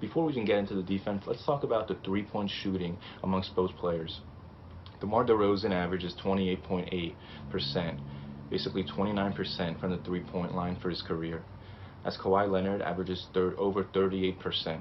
before 0.00 0.24
we 0.24 0.32
can 0.32 0.44
get 0.44 0.58
into 0.58 0.74
the 0.74 0.82
defense, 0.82 1.22
let's 1.26 1.44
talk 1.46 1.62
about 1.62 1.88
the 1.88 1.96
three-point 2.04 2.50
shooting 2.50 2.96
amongst 3.22 3.54
both 3.54 3.74
players. 3.76 4.20
DeMar 5.00 5.24
DeRozan 5.24 5.70
averages 5.70 6.14
28.8%, 6.24 8.00
basically 8.50 8.84
29% 8.84 9.80
from 9.80 9.90
the 9.90 9.98
three-point 9.98 10.54
line 10.54 10.76
for 10.82 10.90
his 10.90 11.02
career, 11.02 11.42
as 12.04 12.16
Kawhi 12.16 12.50
Leonard 12.50 12.82
averages 12.82 13.26
over 13.36 13.84
38%. 13.84 14.80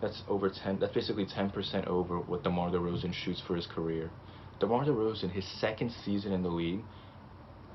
That's 0.00 0.22
over 0.28 0.48
10. 0.48 0.78
That's 0.78 0.94
basically 0.94 1.26
10% 1.26 1.86
over 1.88 2.20
what 2.20 2.44
DeMar 2.44 2.70
DeRozan 2.70 3.12
shoots 3.12 3.42
for 3.46 3.56
his 3.56 3.66
career. 3.66 4.10
DeMar 4.60 4.84
DeRozan, 4.84 5.32
his 5.32 5.44
second 5.60 5.92
season 6.04 6.32
in 6.32 6.42
the 6.42 6.48
league, 6.48 6.82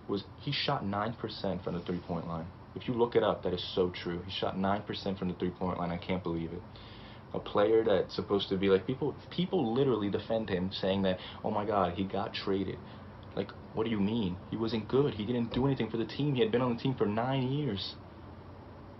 was 0.07 0.23
he 0.39 0.53
shot 0.53 0.85
9% 0.85 1.63
from 1.63 1.73
the 1.73 1.81
three-point 1.81 2.27
line. 2.27 2.47
If 2.75 2.87
you 2.87 2.93
look 2.93 3.15
it 3.15 3.23
up, 3.23 3.43
that 3.43 3.53
is 3.53 3.63
so 3.75 3.89
true. 3.89 4.21
He 4.25 4.31
shot 4.31 4.55
9% 4.55 5.19
from 5.19 5.27
the 5.27 5.33
three-point 5.35 5.79
line. 5.79 5.91
I 5.91 5.97
can't 5.97 6.23
believe 6.23 6.53
it 6.53 6.61
a 7.33 7.39
player 7.39 7.83
that's 7.83 8.15
supposed 8.15 8.49
to 8.49 8.57
be 8.57 8.69
like 8.69 8.85
people 8.85 9.15
people 9.31 9.73
literally 9.73 10.09
defend 10.09 10.49
him 10.49 10.71
saying 10.71 11.01
that 11.01 11.19
oh 11.43 11.51
my 11.51 11.65
god 11.65 11.93
he 11.93 12.03
got 12.03 12.33
traded. 12.33 12.77
Like 13.35 13.51
what 13.73 13.85
do 13.85 13.89
you 13.89 13.99
mean? 13.99 14.37
He 14.51 14.57
wasn't 14.57 14.87
good. 14.87 15.15
He 15.15 15.25
didn't 15.25 15.53
do 15.53 15.65
anything 15.65 15.89
for 15.89 15.97
the 15.97 16.05
team. 16.05 16.35
He 16.35 16.41
had 16.41 16.51
been 16.51 16.61
on 16.61 16.75
the 16.75 16.81
team 16.81 16.95
for 16.95 17.05
nine 17.05 17.51
years. 17.51 17.95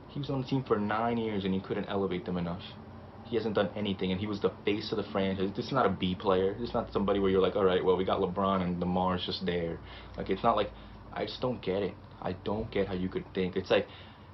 He 0.10 0.20
was 0.20 0.30
on 0.30 0.42
the 0.42 0.48
team 0.48 0.64
for 0.64 0.78
nine 0.78 1.18
years 1.18 1.46
and 1.46 1.54
he 1.54 1.60
couldn't 1.60 1.86
elevate 1.86 2.26
them 2.26 2.38
enough. 2.38 2.62
He 3.26 3.36
hasn't 3.36 3.56
done 3.56 3.70
anything 3.76 4.12
and 4.12 4.20
he 4.20 4.28
was 4.28 4.42
the 4.42 4.52
face 4.66 4.92
of 4.92 4.98
the 4.98 5.12
franchise. 5.12 5.52
This 5.56 5.68
is 5.68 5.72
not 5.72 5.86
a 5.86 5.90
B 5.90 6.16
player. 6.16 6.54
This 6.54 6.70
is 6.70 6.74
not 6.74 6.92
somebody 6.92 7.20
where 7.20 7.30
you're 7.30 7.42
like 7.42 7.56
all 7.56 7.66
right 7.66 7.84
well 7.84 7.98
we 7.98 8.06
got 8.06 8.20
LeBron 8.20 8.64
and 8.64 8.82
DeMar's 8.82 9.26
just 9.26 9.46
there. 9.46 9.80
Like 10.18 10.30
it's 10.30 10.44
not 10.44 10.56
like 10.56 10.72
I 11.14 11.26
just 11.26 11.42
don't 11.42 11.62
get 11.62 11.84
it. 11.84 11.94
I 12.22 12.34
don't 12.44 12.72
get 12.72 12.88
how 12.88 12.96
you 12.96 13.10
could 13.10 13.26
think. 13.34 13.56
It's 13.56 13.70
like 13.70 13.88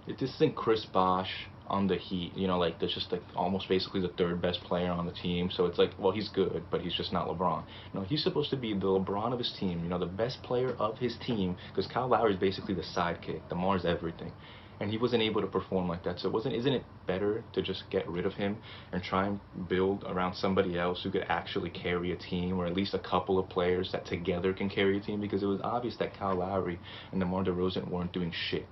this 0.07 0.33
isn't 0.35 0.55
Chris 0.55 0.85
Bosh 0.85 1.48
on 1.69 1.87
the 1.87 1.95
Heat. 1.95 2.35
You 2.35 2.47
know, 2.47 2.57
like 2.57 2.79
there's 2.79 2.93
just 2.93 3.11
like 3.11 3.21
almost 3.35 3.69
basically 3.69 4.01
the 4.01 4.13
third 4.17 4.41
best 4.41 4.61
player 4.61 4.91
on 4.91 5.05
the 5.05 5.11
team. 5.11 5.49
So 5.51 5.65
it's 5.65 5.77
like, 5.77 5.91
well, 5.97 6.11
he's 6.11 6.29
good, 6.29 6.63
but 6.71 6.81
he's 6.81 6.93
just 6.93 7.13
not 7.13 7.27
LeBron. 7.27 7.63
No, 7.93 8.01
he's 8.01 8.23
supposed 8.23 8.49
to 8.51 8.57
be 8.57 8.73
the 8.73 8.87
LeBron 8.87 9.33
of 9.33 9.39
his 9.39 9.55
team. 9.59 9.83
You 9.83 9.89
know, 9.89 9.99
the 9.99 10.05
best 10.05 10.41
player 10.43 10.75
of 10.79 10.97
his 10.97 11.17
team 11.25 11.55
because 11.69 11.87
Kyle 11.91 12.07
Lowry 12.07 12.33
is 12.33 12.39
basically 12.39 12.73
the 12.73 12.83
sidekick. 12.95 13.41
DeMar's 13.49 13.85
everything 13.85 14.31
and 14.79 14.89
he 14.89 14.97
wasn't 14.97 15.21
able 15.21 15.41
to 15.41 15.47
perform 15.47 15.87
like 15.87 16.03
that. 16.03 16.19
So 16.19 16.29
wasn't 16.29 16.55
isn't 16.55 16.73
it 16.73 16.83
better 17.05 17.43
to 17.53 17.61
just 17.61 17.83
get 17.89 18.07
rid 18.07 18.25
of 18.25 18.33
him 18.33 18.57
and 18.91 19.03
try 19.03 19.27
and 19.27 19.39
build 19.67 20.03
around 20.07 20.35
somebody 20.35 20.77
else 20.77 21.01
who 21.03 21.11
could 21.11 21.25
actually 21.27 21.69
carry 21.69 22.11
a 22.11 22.15
team, 22.15 22.59
or 22.59 22.65
at 22.65 22.73
least 22.73 22.93
a 22.93 22.99
couple 22.99 23.37
of 23.37 23.49
players 23.49 23.91
that 23.91 24.05
together 24.05 24.53
can 24.53 24.69
carry 24.69 24.97
a 24.97 25.01
team? 25.01 25.19
Because 25.19 25.43
it 25.43 25.47
was 25.47 25.59
obvious 25.63 25.97
that 25.97 26.17
Kyle 26.17 26.35
Lowry 26.35 26.79
and 27.11 27.19
DeMar 27.19 27.43
DeRozan 27.43 27.89
weren't 27.89 28.13
doing 28.13 28.31
shit. 28.33 28.65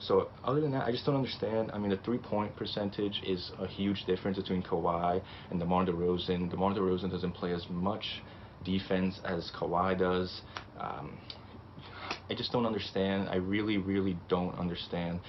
So 0.00 0.28
other 0.44 0.60
than 0.60 0.70
that, 0.72 0.86
I 0.86 0.92
just 0.92 1.04
don't 1.04 1.16
understand. 1.16 1.70
I 1.72 1.78
mean, 1.78 1.90
the 1.90 1.96
three-point 1.98 2.54
percentage 2.54 3.20
is 3.26 3.50
a 3.58 3.66
huge 3.66 4.04
difference 4.06 4.38
between 4.38 4.62
Kawhi 4.62 5.20
and 5.50 5.58
DeMar 5.58 5.86
DeRozan. 5.86 6.50
DeMar 6.50 6.74
DeRozan 6.74 7.10
doesn't 7.10 7.32
play 7.32 7.52
as 7.52 7.66
much 7.68 8.22
defense 8.64 9.20
as 9.24 9.50
Kawhi 9.58 9.98
does. 9.98 10.42
Um, 10.78 11.18
I 12.30 12.34
just 12.34 12.52
don't 12.52 12.66
understand. 12.66 13.28
I 13.28 13.36
really, 13.36 13.78
really 13.78 14.16
don't 14.28 14.56
understand 14.58 15.20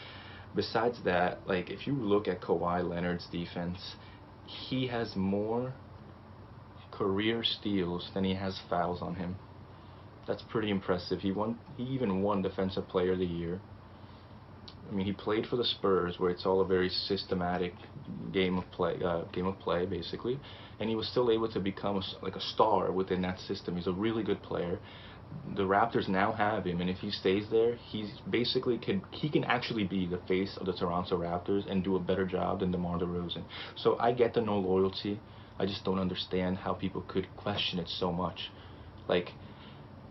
besides 0.55 0.97
that, 1.05 1.39
like 1.47 1.69
if 1.69 1.87
you 1.87 1.93
look 1.93 2.27
at 2.27 2.41
Kawhi 2.41 2.87
Leonard's 2.87 3.27
defense, 3.31 3.95
he 4.45 4.87
has 4.87 5.15
more 5.15 5.73
career 6.91 7.43
steals 7.43 8.09
than 8.13 8.23
he 8.23 8.35
has 8.35 8.59
fouls 8.69 9.01
on 9.01 9.15
him. 9.15 9.35
That's 10.27 10.43
pretty 10.43 10.69
impressive. 10.69 11.21
He 11.21 11.31
won. 11.31 11.57
He 11.77 11.83
even 11.83 12.21
won 12.21 12.41
Defensive 12.41 12.87
Player 12.87 13.13
of 13.13 13.19
the 13.19 13.25
Year. 13.25 13.59
I 14.89 14.95
mean, 14.95 15.05
he 15.05 15.11
played 15.11 15.45
for 15.45 15.55
the 15.55 15.63
Spurs, 15.63 16.19
where 16.19 16.31
it's 16.31 16.45
all 16.45 16.61
a 16.61 16.65
very 16.65 16.89
systematic 16.89 17.73
game 18.31 18.57
of 18.57 18.69
play, 18.71 18.97
uh, 19.03 19.21
game 19.33 19.45
of 19.45 19.57
play, 19.59 19.85
basically, 19.85 20.39
and 20.79 20.89
he 20.89 20.95
was 20.95 21.07
still 21.07 21.31
able 21.31 21.51
to 21.51 21.59
become 21.59 21.97
a, 21.97 22.25
like 22.25 22.35
a 22.35 22.41
star 22.41 22.91
within 22.91 23.21
that 23.21 23.39
system. 23.39 23.75
He's 23.75 23.87
a 23.87 23.93
really 23.93 24.23
good 24.23 24.41
player, 24.41 24.79
the 25.55 25.63
Raptors 25.63 26.07
now 26.07 26.31
have 26.31 26.65
him, 26.65 26.81
and 26.81 26.89
if 26.89 26.97
he 26.97 27.11
stays 27.11 27.49
there, 27.49 27.75
he's 27.75 28.09
basically 28.29 28.77
can 28.77 29.01
he 29.11 29.29
can 29.29 29.43
actually 29.43 29.83
be 29.83 30.07
the 30.07 30.17
face 30.27 30.57
of 30.57 30.65
the 30.65 30.73
Toronto 30.73 31.17
Raptors 31.17 31.69
and 31.69 31.83
do 31.83 31.95
a 31.95 31.99
better 31.99 32.25
job 32.25 32.59
than 32.59 32.71
DeMar 32.71 32.99
DeRozan. 32.99 33.43
So 33.75 33.97
I 33.99 34.11
get 34.11 34.33
the 34.33 34.41
no 34.41 34.57
loyalty. 34.57 35.19
I 35.59 35.65
just 35.65 35.83
don't 35.83 35.99
understand 35.99 36.57
how 36.57 36.73
people 36.73 37.01
could 37.01 37.27
question 37.35 37.79
it 37.79 37.89
so 37.89 38.11
much. 38.11 38.51
Like, 39.07 39.33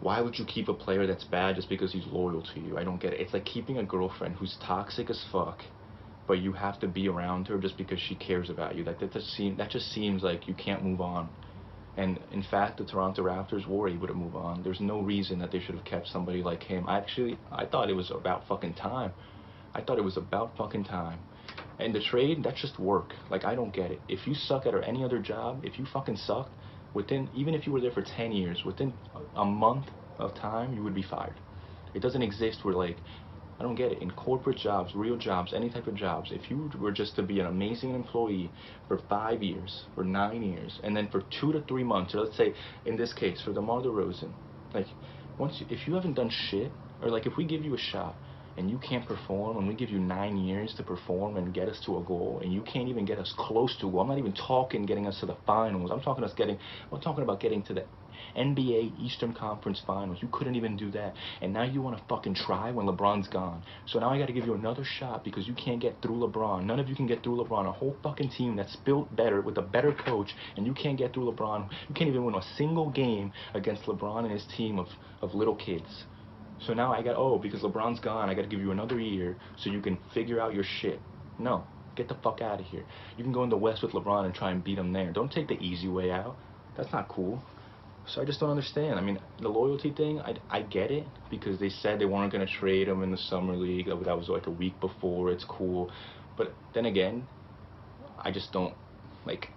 why 0.00 0.20
would 0.20 0.38
you 0.38 0.44
keep 0.44 0.68
a 0.68 0.74
player 0.74 1.06
that's 1.06 1.24
bad 1.24 1.56
just 1.56 1.68
because 1.68 1.92
he's 1.92 2.06
loyal 2.06 2.42
to 2.54 2.60
you? 2.60 2.78
I 2.78 2.84
don't 2.84 3.00
get 3.00 3.14
it. 3.14 3.20
It's 3.20 3.32
like 3.32 3.44
keeping 3.44 3.78
a 3.78 3.84
girlfriend 3.84 4.36
who's 4.36 4.56
toxic 4.66 5.08
as 5.10 5.24
fuck, 5.32 5.62
but 6.26 6.38
you 6.38 6.52
have 6.52 6.78
to 6.80 6.86
be 6.86 7.08
around 7.08 7.48
her 7.48 7.58
just 7.58 7.76
because 7.76 7.98
she 8.00 8.14
cares 8.14 8.50
about 8.50 8.76
you. 8.76 8.84
That 8.84 9.00
that 9.00 9.12
just 9.12 9.28
seem 9.34 9.56
that 9.56 9.70
just 9.70 9.90
seems 9.92 10.22
like 10.22 10.46
you 10.46 10.54
can't 10.54 10.84
move 10.84 11.00
on. 11.00 11.30
And 11.98 12.20
in 12.30 12.44
fact, 12.44 12.78
the 12.78 12.84
Toronto 12.84 13.24
Raptors 13.24 13.66
were 13.66 13.88
able 13.88 14.06
to 14.06 14.14
move 14.14 14.36
on. 14.36 14.62
There's 14.62 14.80
no 14.80 15.00
reason 15.00 15.40
that 15.40 15.50
they 15.50 15.58
should 15.58 15.74
have 15.74 15.84
kept 15.84 16.06
somebody 16.06 16.44
like 16.44 16.62
him. 16.62 16.88
I 16.88 16.96
actually, 16.96 17.36
I 17.50 17.66
thought 17.66 17.90
it 17.90 17.94
was 17.94 18.12
about 18.12 18.46
fucking 18.46 18.74
time. 18.74 19.12
I 19.74 19.80
thought 19.80 19.98
it 19.98 20.04
was 20.04 20.16
about 20.16 20.56
fucking 20.56 20.84
time. 20.84 21.18
And 21.80 21.92
the 21.92 22.00
trade, 22.00 22.44
that's 22.44 22.60
just 22.60 22.78
work. 22.78 23.14
Like, 23.30 23.44
I 23.44 23.56
don't 23.56 23.74
get 23.74 23.90
it. 23.90 24.00
If 24.08 24.28
you 24.28 24.34
suck 24.34 24.64
at 24.64 24.74
or 24.74 24.82
any 24.82 25.02
other 25.02 25.18
job, 25.18 25.64
if 25.64 25.76
you 25.76 25.86
fucking 25.92 26.18
suck, 26.18 26.48
within, 26.94 27.28
even 27.34 27.52
if 27.52 27.66
you 27.66 27.72
were 27.72 27.80
there 27.80 27.90
for 27.90 28.02
10 28.02 28.30
years, 28.30 28.62
within 28.64 28.92
a 29.34 29.44
month 29.44 29.86
of 30.20 30.36
time, 30.36 30.74
you 30.74 30.84
would 30.84 30.94
be 30.94 31.02
fired. 31.02 31.34
It 31.94 32.00
doesn't 32.00 32.22
exist 32.22 32.64
where, 32.64 32.74
like, 32.74 32.98
I 33.60 33.64
don't 33.64 33.74
get 33.74 33.90
it. 33.92 34.00
In 34.02 34.10
corporate 34.12 34.58
jobs, 34.58 34.94
real 34.94 35.16
jobs, 35.16 35.52
any 35.52 35.68
type 35.68 35.88
of 35.88 35.94
jobs, 35.94 36.30
if 36.30 36.48
you 36.50 36.70
were 36.78 36.92
just 36.92 37.16
to 37.16 37.22
be 37.22 37.40
an 37.40 37.46
amazing 37.46 37.94
employee 37.94 38.52
for 38.86 38.98
five 39.08 39.42
years, 39.42 39.84
for 39.94 40.04
nine 40.04 40.42
years, 40.42 40.78
and 40.84 40.96
then 40.96 41.08
for 41.08 41.22
two 41.40 41.52
to 41.52 41.62
three 41.62 41.84
months, 41.84 42.14
or 42.14 42.20
let's 42.20 42.36
say 42.36 42.54
in 42.84 42.96
this 42.96 43.12
case 43.12 43.40
for 43.42 43.52
DeMar 43.52 43.82
DeRozan, 43.82 44.30
like 44.74 44.86
once 45.38 45.60
you, 45.60 45.66
if 45.70 45.88
you 45.88 45.94
haven't 45.94 46.14
done 46.14 46.30
shit, 46.30 46.70
or 47.02 47.10
like 47.10 47.26
if 47.26 47.36
we 47.36 47.44
give 47.44 47.64
you 47.64 47.74
a 47.74 47.78
shot 47.78 48.14
and 48.56 48.68
you 48.68 48.78
can't 48.78 49.06
perform, 49.06 49.56
and 49.56 49.68
we 49.68 49.74
give 49.74 49.88
you 49.88 50.00
nine 50.00 50.36
years 50.36 50.74
to 50.76 50.82
perform 50.82 51.36
and 51.36 51.54
get 51.54 51.68
us 51.68 51.80
to 51.86 51.96
a 51.98 52.02
goal, 52.02 52.40
and 52.42 52.52
you 52.52 52.60
can't 52.62 52.88
even 52.88 53.04
get 53.04 53.18
us 53.18 53.32
close 53.38 53.76
to 53.80 53.86
a 53.88 53.90
goal. 53.90 54.00
I'm 54.00 54.08
not 54.08 54.18
even 54.18 54.32
talking 54.34 54.84
getting 54.84 55.06
us 55.06 55.18
to 55.20 55.26
the 55.26 55.36
finals. 55.46 55.90
I'm 55.92 56.00
talking 56.00 56.24
us 56.24 56.32
getting. 56.34 56.58
I'm 56.92 57.00
talking 57.00 57.22
about 57.22 57.38
getting 57.40 57.62
to 57.64 57.74
the 57.74 57.84
NBA 58.36 59.00
Eastern 59.00 59.32
Conference 59.32 59.82
Finals. 59.86 60.18
You 60.20 60.28
couldn't 60.32 60.54
even 60.56 60.76
do 60.76 60.90
that. 60.92 61.14
And 61.40 61.52
now 61.52 61.64
you 61.64 61.82
want 61.82 61.96
to 61.96 62.04
fucking 62.08 62.34
try 62.34 62.70
when 62.70 62.86
LeBron's 62.86 63.28
gone. 63.28 63.62
So 63.86 63.98
now 63.98 64.10
I 64.10 64.18
got 64.18 64.26
to 64.26 64.32
give 64.32 64.46
you 64.46 64.54
another 64.54 64.84
shot 64.84 65.24
because 65.24 65.46
you 65.46 65.54
can't 65.54 65.80
get 65.80 66.00
through 66.02 66.16
LeBron. 66.16 66.64
None 66.64 66.80
of 66.80 66.88
you 66.88 66.96
can 66.96 67.06
get 67.06 67.22
through 67.22 67.44
LeBron. 67.44 67.68
A 67.68 67.72
whole 67.72 67.96
fucking 68.02 68.30
team 68.30 68.56
that's 68.56 68.76
built 68.76 69.14
better 69.14 69.40
with 69.40 69.58
a 69.58 69.62
better 69.62 69.92
coach, 69.92 70.30
and 70.56 70.66
you 70.66 70.74
can't 70.74 70.98
get 70.98 71.14
through 71.14 71.32
LeBron. 71.32 71.70
You 71.88 71.94
can't 71.94 72.08
even 72.08 72.24
win 72.24 72.34
a 72.34 72.42
single 72.56 72.90
game 72.90 73.32
against 73.54 73.82
LeBron 73.84 74.24
and 74.24 74.30
his 74.30 74.46
team 74.56 74.78
of, 74.78 74.88
of 75.22 75.34
little 75.34 75.56
kids. 75.56 76.04
So 76.66 76.74
now 76.74 76.92
I 76.92 77.02
got, 77.02 77.16
oh, 77.16 77.38
because 77.38 77.62
LeBron's 77.62 78.00
gone, 78.00 78.28
I 78.28 78.34
got 78.34 78.42
to 78.42 78.48
give 78.48 78.60
you 78.60 78.72
another 78.72 78.98
year 78.98 79.36
so 79.58 79.70
you 79.70 79.80
can 79.80 79.98
figure 80.12 80.40
out 80.40 80.54
your 80.54 80.64
shit. 80.64 81.00
No. 81.38 81.64
Get 81.94 82.08
the 82.08 82.16
fuck 82.22 82.40
out 82.40 82.60
of 82.60 82.66
here. 82.66 82.84
You 83.16 83.24
can 83.24 83.32
go 83.32 83.42
in 83.42 83.50
the 83.50 83.56
West 83.56 83.82
with 83.82 83.92
LeBron 83.92 84.24
and 84.24 84.34
try 84.34 84.52
and 84.52 84.62
beat 84.62 84.78
him 84.78 84.92
there. 84.92 85.12
Don't 85.12 85.32
take 85.32 85.48
the 85.48 85.58
easy 85.60 85.88
way 85.88 86.12
out. 86.12 86.36
That's 86.76 86.92
not 86.92 87.08
cool. 87.08 87.42
So 88.08 88.22
I 88.22 88.24
just 88.24 88.40
don't 88.40 88.50
understand. 88.50 88.98
I 88.98 89.02
mean, 89.02 89.18
the 89.40 89.48
loyalty 89.48 89.90
thing, 89.90 90.20
I, 90.20 90.36
I 90.50 90.62
get 90.62 90.90
it 90.90 91.04
because 91.30 91.58
they 91.58 91.68
said 91.68 91.98
they 91.98 92.06
weren't 92.06 92.32
going 92.32 92.46
to 92.46 92.52
trade 92.52 92.88
him 92.88 93.02
in 93.02 93.10
the 93.10 93.18
summer 93.18 93.54
league. 93.54 93.86
That 93.86 94.16
was 94.16 94.28
like 94.28 94.46
a 94.46 94.50
week 94.50 94.80
before. 94.80 95.30
It's 95.30 95.44
cool. 95.44 95.90
But 96.36 96.54
then 96.72 96.86
again, 96.86 97.26
I 98.18 98.30
just 98.30 98.50
don't, 98.52 98.74
like, 99.26 99.50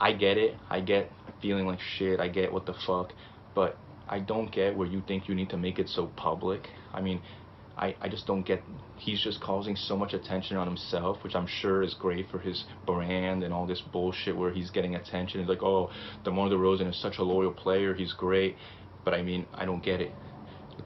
I 0.00 0.12
get 0.12 0.38
it. 0.38 0.56
I 0.70 0.80
get 0.80 1.10
feeling 1.42 1.66
like 1.66 1.80
shit. 1.80 2.18
I 2.18 2.28
get 2.28 2.50
what 2.52 2.64
the 2.64 2.74
fuck. 2.86 3.12
But 3.54 3.76
I 4.08 4.20
don't 4.20 4.50
get 4.50 4.74
where 4.74 4.88
you 4.88 5.02
think 5.06 5.28
you 5.28 5.34
need 5.34 5.50
to 5.50 5.58
make 5.58 5.78
it 5.78 5.88
so 5.90 6.06
public. 6.16 6.70
I 6.94 7.02
mean, 7.02 7.20
I, 7.76 7.96
I 8.00 8.08
just 8.08 8.26
don't 8.26 8.42
get 8.42 8.62
he's 8.98 9.22
just 9.22 9.40
causing 9.40 9.76
so 9.76 9.96
much 9.96 10.12
attention 10.12 10.56
on 10.56 10.66
himself 10.66 11.24
which 11.24 11.34
i'm 11.34 11.46
sure 11.46 11.82
is 11.82 11.94
great 11.94 12.28
for 12.30 12.38
his 12.38 12.64
brand 12.86 13.42
and 13.42 13.52
all 13.52 13.66
this 13.66 13.80
bullshit 13.80 14.36
where 14.36 14.52
he's 14.52 14.70
getting 14.70 14.94
attention. 14.94 15.40
It's 15.40 15.48
like 15.48 15.62
oh 15.62 15.90
demar 16.24 16.48
DeRozan 16.48 16.88
is 16.90 17.00
such 17.00 17.18
a 17.18 17.22
loyal 17.22 17.52
player. 17.52 17.94
He's 17.94 18.12
great. 18.12 18.56
But 19.04 19.14
i 19.14 19.22
mean 19.22 19.46
i 19.54 19.64
don't 19.64 19.82
get 19.82 20.00
it. 20.00 20.12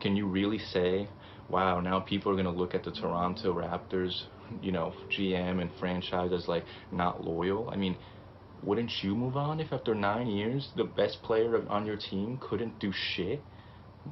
Can 0.00 0.16
you 0.16 0.26
really 0.26 0.58
say 0.58 1.08
wow 1.48 1.80
now 1.80 2.00
people 2.00 2.30
are 2.32 2.34
going 2.34 2.46
to 2.46 2.50
look 2.50 2.74
at 2.74 2.84
the 2.84 2.92
toronto 2.92 3.52
raptors 3.54 4.12
you 4.60 4.72
know 4.72 4.94
gm 5.16 5.60
and 5.60 5.70
franchise 5.80 6.32
as 6.32 6.46
like 6.48 6.64
not 6.92 7.24
loyal? 7.24 7.68
I 7.70 7.76
mean 7.76 7.96
wouldn't 8.62 8.92
you 9.02 9.14
move 9.14 9.36
on 9.36 9.60
if 9.60 9.72
after 9.72 9.94
nine 9.94 10.28
years 10.28 10.70
the 10.76 10.84
best 10.84 11.22
player 11.22 11.62
on 11.68 11.86
your 11.86 11.96
team 11.96 12.38
couldn't 12.40 12.78
do 12.78 12.92
shit 12.92 13.42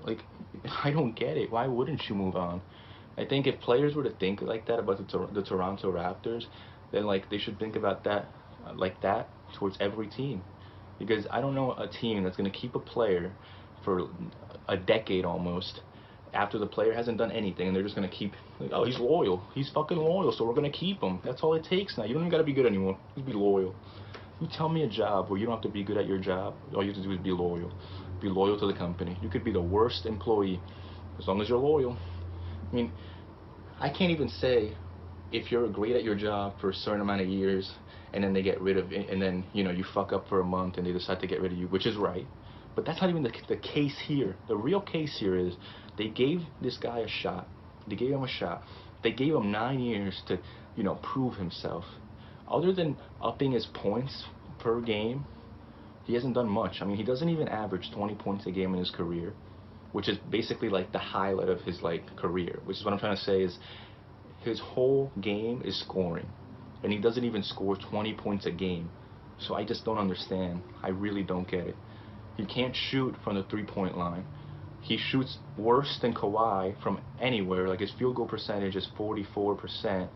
like, 0.05 0.21
I 0.85 0.91
don't 0.91 1.15
get 1.15 1.37
it. 1.37 1.51
Why 1.51 1.67
wouldn't 1.67 2.09
you 2.09 2.15
move 2.15 2.37
on? 2.37 2.61
I 3.17 3.25
think 3.25 3.47
if 3.47 3.61
players 3.61 3.95
were 3.95 4.03
to 4.03 4.11
think 4.11 4.43
like 4.43 4.67
that 4.67 4.79
about 4.79 4.99
the, 4.99 5.29
the 5.33 5.43
Toronto 5.43 5.93
Raptors, 5.93 6.45
then 6.93 7.05
like 7.05 7.31
they 7.31 7.39
should 7.39 7.59
think 7.59 7.77
about 7.77 8.05
that 8.05 8.27
uh, 8.67 8.73
like 8.75 9.01
that 9.03 9.29
towards 9.59 9.77
every 9.81 10.09
team. 10.09 10.43
Because 10.99 11.27
I 11.31 11.41
don't 11.41 11.55
know 11.55 11.73
a 11.73 11.89
team 11.89 12.23
that's 12.25 12.37
going 12.37 12.51
to 12.51 12.57
keep 12.57 12.75
a 12.75 12.81
player 12.81 13.33
for 13.85 14.09
a 14.69 14.77
decade 14.77 15.25
almost 15.25 15.81
after 16.33 16.59
the 16.59 16.67
player 16.67 16.93
hasn't 16.93 17.19
done 17.19 17.31
anything 17.31 17.69
and 17.69 17.77
they're 17.77 17.83
just 17.83 17.95
going 17.95 18.09
to 18.09 18.15
keep 18.15 18.33
like, 18.59 18.71
oh 18.73 18.85
he's 18.85 18.99
loyal. 18.99 19.43
He's 19.55 19.71
fucking 19.71 19.97
loyal 19.97 20.33
so 20.33 20.45
we're 20.45 20.55
going 20.55 20.71
to 20.71 20.77
keep 20.77 21.01
him. 21.01 21.21
That's 21.25 21.43
all 21.43 21.55
it 21.55 21.65
takes 21.65 21.97
now. 21.99 22.05
You 22.05 22.15
don't 22.15 22.23
even 22.23 22.31
got 22.31 22.39
to 22.39 22.45
be 22.45 22.53
good 22.53 22.67
anymore. 22.67 22.99
Just 23.15 23.27
be 23.27 23.33
loyal. 23.33 23.75
You 24.41 24.49
tell 24.57 24.69
me 24.69 24.83
a 24.83 24.89
job 24.89 25.31
where 25.31 25.39
you 25.39 25.47
don't 25.47 25.55
have 25.55 25.63
to 25.63 25.69
be 25.69 25.85
good 25.85 25.97
at 25.97 26.07
your 26.07 26.19
job. 26.19 26.55
All 26.75 26.83
you 26.83 26.93
have 26.93 27.01
to 27.01 27.03
do 27.03 27.13
is 27.13 27.21
be 27.21 27.31
loyal 27.31 27.73
be 28.25 28.31
loyal 28.31 28.59
to 28.59 28.67
the 28.67 28.75
company. 28.75 29.17
You 29.23 29.29
could 29.29 29.45
be 29.45 29.53
the 29.53 29.63
worst 29.63 30.07
employee 30.07 30.61
as 31.19 31.29
long 31.29 31.41
as 31.41 31.49
you're 31.49 31.59
loyal. 31.59 31.97
I 32.71 32.75
mean, 32.75 32.93
I 33.79 33.89
can't 33.89 34.11
even 34.11 34.29
say 34.29 34.77
if 35.31 35.53
you're 35.53 35.69
great 35.69 35.95
at 35.95 36.03
your 36.03 36.15
job 36.15 36.55
for 36.61 36.71
a 36.71 36.75
certain 36.75 37.01
amount 37.01 37.21
of 37.21 37.29
years 37.29 37.71
and 38.13 38.25
then 38.25 38.33
they 38.33 38.43
get 38.43 38.61
rid 38.61 38.77
of 38.77 38.93
it 38.93 39.11
and 39.11 39.21
then, 39.21 39.45
you 39.53 39.63
know, 39.63 39.71
you 39.71 39.85
fuck 39.95 40.13
up 40.13 40.29
for 40.29 40.41
a 40.41 40.45
month 40.45 40.77
and 40.79 40.87
they 40.87 40.93
decide 40.93 41.21
to 41.21 41.27
get 41.27 41.41
rid 41.41 41.53
of 41.53 41.59
you, 41.59 41.67
which 41.69 41.87
is 41.87 41.97
right. 41.97 42.27
But 42.75 42.85
that's 42.85 43.01
not 43.01 43.11
even 43.11 43.23
the, 43.23 43.33
the 43.49 43.57
case 43.57 43.97
here. 44.07 44.37
The 44.49 44.57
real 44.57 44.81
case 44.81 45.17
here 45.19 45.37
is 45.37 45.55
they 45.97 46.09
gave 46.09 46.41
this 46.61 46.77
guy 46.77 47.01
a 47.01 47.09
shot. 47.09 47.47
They 47.87 47.97
gave 47.97 48.11
him 48.11 48.23
a 48.23 48.29
shot. 48.29 48.63
They 49.03 49.13
gave 49.13 49.35
him 49.35 49.53
nine 49.53 49.81
years 49.81 50.21
to, 50.29 50.39
you 50.77 50.83
know, 50.83 50.97
prove 50.97 51.35
himself. 51.35 51.85
Other 52.49 52.73
than 52.73 52.97
upping 53.23 53.53
his 53.53 53.67
points 53.67 54.25
per 54.59 54.81
game 54.81 55.27
he 56.05 56.15
hasn't 56.15 56.35
done 56.35 56.49
much. 56.49 56.79
I 56.81 56.85
mean, 56.85 56.97
he 56.97 57.03
doesn't 57.05 57.29
even 57.29 57.49
average 57.49 57.91
20 57.93 58.15
points 58.17 58.47
a 58.47 58.51
game 58.53 58.73
in 58.75 58.81
his 58.81 58.91
career, 58.91 59.35
which 59.93 60.09
is 60.09 60.19
basically 60.31 60.69
like 60.69 60.93
the 60.93 60.99
highlight 60.99 61.49
of 61.49 61.61
his 61.63 61.83
like 61.83 62.15
career. 62.17 62.61
Which 62.65 62.79
is 62.79 62.85
what 62.85 62.93
I'm 62.95 63.01
trying 63.01 63.17
to 63.17 63.23
say 63.23 63.43
is 63.43 63.59
his 64.41 64.61
whole 64.61 65.13
game 65.21 65.63
is 65.65 65.81
scoring, 65.81 66.29
and 66.83 66.93
he 66.93 66.99
doesn't 66.99 67.25
even 67.25 67.43
score 67.43 67.77
20 67.77 68.15
points 68.15 68.47
a 68.47 68.51
game. 68.51 68.91
So 69.39 69.55
I 69.55 69.65
just 69.65 69.85
don't 69.85 69.99
understand. 69.99 70.63
I 70.83 70.89
really 70.91 71.23
don't 71.23 71.49
get 71.49 71.67
it. 71.67 71.77
He 72.37 72.45
can't 72.47 72.75
shoot 72.77 73.15
from 73.25 73.37
the 73.37 73.45
three-point 73.45 73.97
line. 73.97 74.25
He 74.81 74.99
shoots 74.99 75.39
worse 75.57 75.99
than 76.03 76.13
Kawhi 76.15 76.81
from 76.83 77.01
anywhere. 77.21 77.69
Like 77.69 77.81
his 77.81 77.93
field 77.99 78.17
goal 78.17 78.27
percentage 78.27 78.77
is 78.77 78.87
44%. 78.99 80.09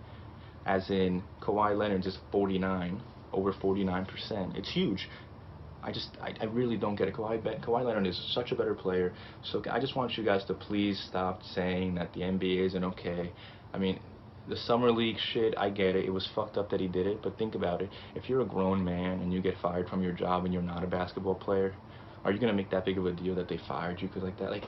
as 0.66 0.90
in 0.90 1.23
Kawhi 1.40 1.76
Leonard 1.76 2.04
is 2.07 2.18
49, 2.30 3.00
over 3.33 3.52
49%. 3.52 4.57
It's 4.57 4.71
huge. 4.73 5.09
I 5.82 5.92
just, 5.92 6.11
I, 6.20 6.35
I 6.40 6.44
really 6.47 6.76
don't 6.76 6.97
get 6.97 7.08
it. 7.08 7.14
Kawhi, 7.14 7.40
Kawhi 7.64 7.85
Leonard 7.85 8.06
is 8.06 8.20
such 8.35 8.52
a 8.52 8.54
better 8.54 8.75
player. 8.75 9.12
So 9.42 9.62
I 9.70 9.80
just 9.80 9.97
want 9.97 10.16
you 10.16 10.25
guys 10.25 10.44
to 10.47 10.54
please 10.54 11.02
stop 11.08 11.42
saying 11.54 11.94
that 11.94 12.12
the 12.14 12.20
NBA 12.20 12.66
isn't 12.66 12.85
okay. 12.85 13.32
I 13.73 13.78
mean, 13.78 14.00
the 14.49 14.56
summer 14.56 14.90
league 14.90 15.18
shit, 15.32 15.54
I 15.56 15.70
get 15.70 15.94
it. 15.94 16.04
It 16.04 16.11
was 16.11 16.28
fucked 16.35 16.56
up 16.56 16.70
that 16.70 16.80
he 16.80 16.88
did 16.88 17.06
it, 17.06 17.23
but 17.23 17.38
think 17.38 17.54
about 17.54 17.82
it. 17.82 17.90
If 18.14 18.28
you're 18.28 18.40
a 18.40 18.47
grown 18.47 18.82
man 18.82 19.20
and 19.20 19.32
you 19.32 19.40
get 19.40 19.54
fired 19.62 19.88
from 19.88 20.02
your 20.02 20.12
job 20.12 20.44
and 20.44 20.52
you're 20.54 20.62
not 20.62 20.82
a 20.82 20.87
basketball 20.87 21.35
player, 21.35 21.75
are 22.25 22.32
you 22.32 22.38
gonna 22.38 22.54
make 22.54 22.70
that 22.70 22.85
big 22.85 22.99
of 22.99 23.06
a 23.06 23.12
deal 23.12 23.35
that 23.37 23.49
they 23.49 23.58
fired 23.68 24.00
you 24.00 24.08
because 24.08 24.23
like 24.23 24.38
that? 24.38 24.50
Like, 24.50 24.64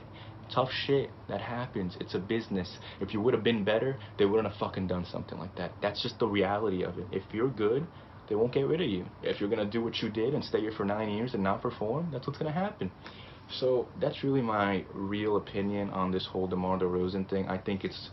tough 0.53 0.69
shit 0.85 1.09
that 1.29 1.41
happens. 1.41 1.97
It's 1.99 2.13
a 2.13 2.19
business. 2.19 2.77
If 2.99 3.13
you 3.13 3.21
would 3.21 3.33
have 3.33 3.43
been 3.43 3.63
better, 3.63 3.97
they 4.17 4.25
wouldn't 4.25 4.47
have 4.47 4.57
fucking 4.59 4.87
done 4.87 5.05
something 5.05 5.37
like 5.37 5.55
that. 5.55 5.71
That's 5.81 6.01
just 6.01 6.19
the 6.19 6.27
reality 6.27 6.83
of 6.83 6.97
it. 6.97 7.07
If 7.11 7.23
you're 7.33 7.49
good, 7.49 7.87
they 8.27 8.35
won't 8.35 8.53
get 8.53 8.67
rid 8.67 8.81
of 8.81 8.87
you. 8.87 9.05
If 9.23 9.39
you're 9.39 9.49
gonna 9.49 9.65
do 9.65 9.83
what 9.83 10.01
you 10.01 10.09
did 10.09 10.33
and 10.33 10.43
stay 10.43 10.61
here 10.61 10.71
for 10.71 10.85
nine 10.85 11.09
years 11.09 11.33
and 11.33 11.43
not 11.43 11.61
perform, 11.61 12.09
that's 12.11 12.27
what's 12.27 12.39
gonna 12.39 12.51
happen. 12.51 12.91
So 13.49 13.87
that's 13.99 14.23
really 14.23 14.41
my 14.41 14.85
real 14.93 15.37
opinion 15.37 15.89
on 15.89 16.11
this 16.11 16.25
whole 16.25 16.47
DeMar 16.47 16.79
DeRozan 16.79 17.29
thing. 17.29 17.49
I 17.49 17.57
think 17.57 17.83
it's 17.83 18.09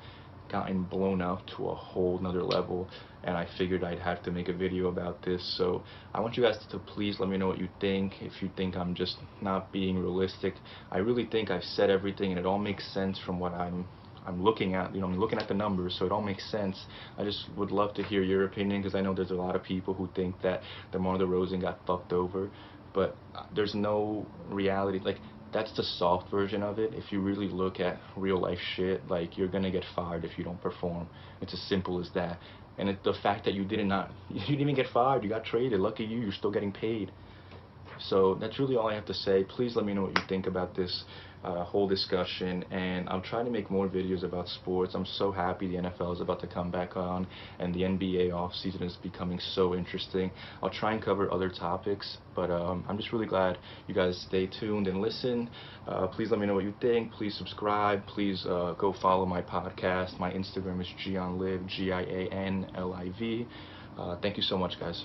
gotten 0.50 0.82
blown 0.82 1.20
up 1.20 1.46
to 1.56 1.68
a 1.68 1.74
whole 1.74 2.18
nother 2.18 2.42
level 2.42 2.88
and 3.24 3.36
I 3.36 3.46
figured 3.58 3.84
I'd 3.84 3.98
have 3.98 4.22
to 4.24 4.30
make 4.30 4.48
a 4.48 4.52
video 4.52 4.88
about 4.88 5.22
this 5.22 5.56
so 5.58 5.82
I 6.14 6.20
want 6.20 6.36
you 6.36 6.42
guys 6.42 6.58
to 6.70 6.78
please 6.78 7.20
let 7.20 7.28
me 7.28 7.36
know 7.36 7.48
what 7.48 7.58
you 7.58 7.68
think 7.80 8.14
if 8.22 8.42
you 8.42 8.50
think 8.56 8.76
I'm 8.76 8.94
just 8.94 9.16
not 9.40 9.72
being 9.72 9.98
realistic 9.98 10.54
I 10.90 10.98
really 10.98 11.26
think 11.26 11.50
I've 11.50 11.64
said 11.64 11.90
everything 11.90 12.30
and 12.30 12.38
it 12.38 12.46
all 12.46 12.58
makes 12.58 12.86
sense 12.92 13.18
from 13.24 13.38
what 13.38 13.52
I'm 13.52 13.86
I'm 14.28 14.42
looking 14.42 14.74
at 14.74 14.94
you 14.94 15.00
know 15.00 15.06
I'm 15.06 15.18
looking 15.18 15.38
at 15.38 15.48
the 15.48 15.54
numbers 15.54 15.96
so 15.98 16.06
it 16.06 16.12
all 16.12 16.22
makes 16.22 16.48
sense 16.50 16.86
I 17.16 17.24
just 17.24 17.48
would 17.56 17.70
love 17.70 17.94
to 17.94 18.02
hear 18.02 18.22
your 18.22 18.44
opinion 18.44 18.82
because 18.82 18.94
I 18.94 19.00
know 19.00 19.14
there's 19.14 19.30
a 19.30 19.34
lot 19.34 19.56
of 19.56 19.62
people 19.62 19.94
who 19.94 20.08
think 20.14 20.40
that 20.42 20.62
the 20.92 20.98
DeMar 20.98 21.18
DeRozan 21.18 21.60
got 21.60 21.78
fucked 21.86 22.12
over 22.12 22.50
but 22.94 23.16
uh, 23.34 23.44
there's 23.54 23.74
no 23.74 24.26
reality 24.50 25.00
like 25.04 25.18
that's 25.52 25.74
the 25.76 25.82
soft 25.82 26.30
version 26.30 26.62
of 26.62 26.78
it. 26.78 26.92
If 26.94 27.10
you 27.10 27.20
really 27.20 27.48
look 27.48 27.80
at 27.80 27.98
real 28.16 28.38
life 28.38 28.58
shit, 28.76 29.08
like 29.08 29.38
you're 29.38 29.48
gonna 29.48 29.70
get 29.70 29.84
fired 29.96 30.24
if 30.24 30.36
you 30.36 30.44
don't 30.44 30.60
perform. 30.60 31.08
It's 31.40 31.54
as 31.54 31.60
simple 31.62 32.00
as 32.00 32.10
that. 32.14 32.38
And 32.76 32.88
it, 32.88 33.02
the 33.02 33.14
fact 33.22 33.44
that 33.46 33.54
you 33.54 33.64
did 33.64 33.84
not, 33.86 34.12
you 34.28 34.40
didn't 34.40 34.60
even 34.60 34.74
get 34.74 34.86
fired, 34.92 35.22
you 35.24 35.30
got 35.30 35.44
traded. 35.44 35.80
Lucky 35.80 36.04
you, 36.04 36.20
you're 36.20 36.32
still 36.32 36.50
getting 36.50 36.72
paid. 36.72 37.10
So 37.98 38.34
that's 38.34 38.58
really 38.58 38.76
all 38.76 38.88
I 38.88 38.94
have 38.94 39.06
to 39.06 39.14
say. 39.14 39.44
Please 39.44 39.74
let 39.74 39.84
me 39.84 39.94
know 39.94 40.02
what 40.02 40.16
you 40.16 40.22
think 40.28 40.46
about 40.46 40.76
this 40.76 41.04
uh, 41.44 41.64
whole 41.64 41.88
discussion 41.88 42.64
and 42.70 43.08
I'm 43.08 43.22
trying 43.22 43.44
to 43.44 43.50
make 43.50 43.70
more 43.70 43.88
videos 43.88 44.24
about 44.24 44.48
sports. 44.48 44.94
I'm 44.94 45.06
so 45.06 45.30
happy 45.30 45.68
the 45.68 45.76
NFL 45.76 46.14
is 46.14 46.20
about 46.20 46.40
to 46.40 46.46
come 46.46 46.70
back 46.70 46.96
on 46.96 47.26
and 47.58 47.74
the 47.74 47.80
NBA 47.80 48.32
off 48.32 48.52
season 48.54 48.82
is 48.82 48.96
becoming 48.96 49.38
so 49.38 49.74
interesting. 49.74 50.30
I'll 50.62 50.70
try 50.70 50.92
and 50.92 51.02
cover 51.02 51.32
other 51.32 51.48
topics 51.50 52.18
but 52.34 52.50
um, 52.50 52.84
I'm 52.88 52.96
just 52.96 53.12
really 53.12 53.26
glad 53.26 53.58
you 53.86 53.94
guys 53.94 54.20
stay 54.28 54.46
tuned 54.46 54.86
and 54.86 55.00
listen. 55.00 55.50
Uh, 55.86 56.06
please 56.06 56.30
let 56.30 56.40
me 56.40 56.46
know 56.46 56.54
what 56.54 56.64
you 56.64 56.74
think. 56.80 57.12
Please 57.12 57.36
subscribe. 57.36 58.06
Please 58.06 58.44
uh, 58.46 58.74
go 58.78 58.94
follow 59.00 59.26
my 59.26 59.42
podcast. 59.42 60.18
My 60.18 60.30
Instagram 60.32 60.80
is 60.80 60.88
Gianliv, 61.04 61.66
G-I-A-N-L-I-V. 61.66 63.46
Uh, 63.98 64.16
thank 64.22 64.36
you 64.36 64.42
so 64.42 64.56
much 64.56 64.78
guys. 64.78 65.04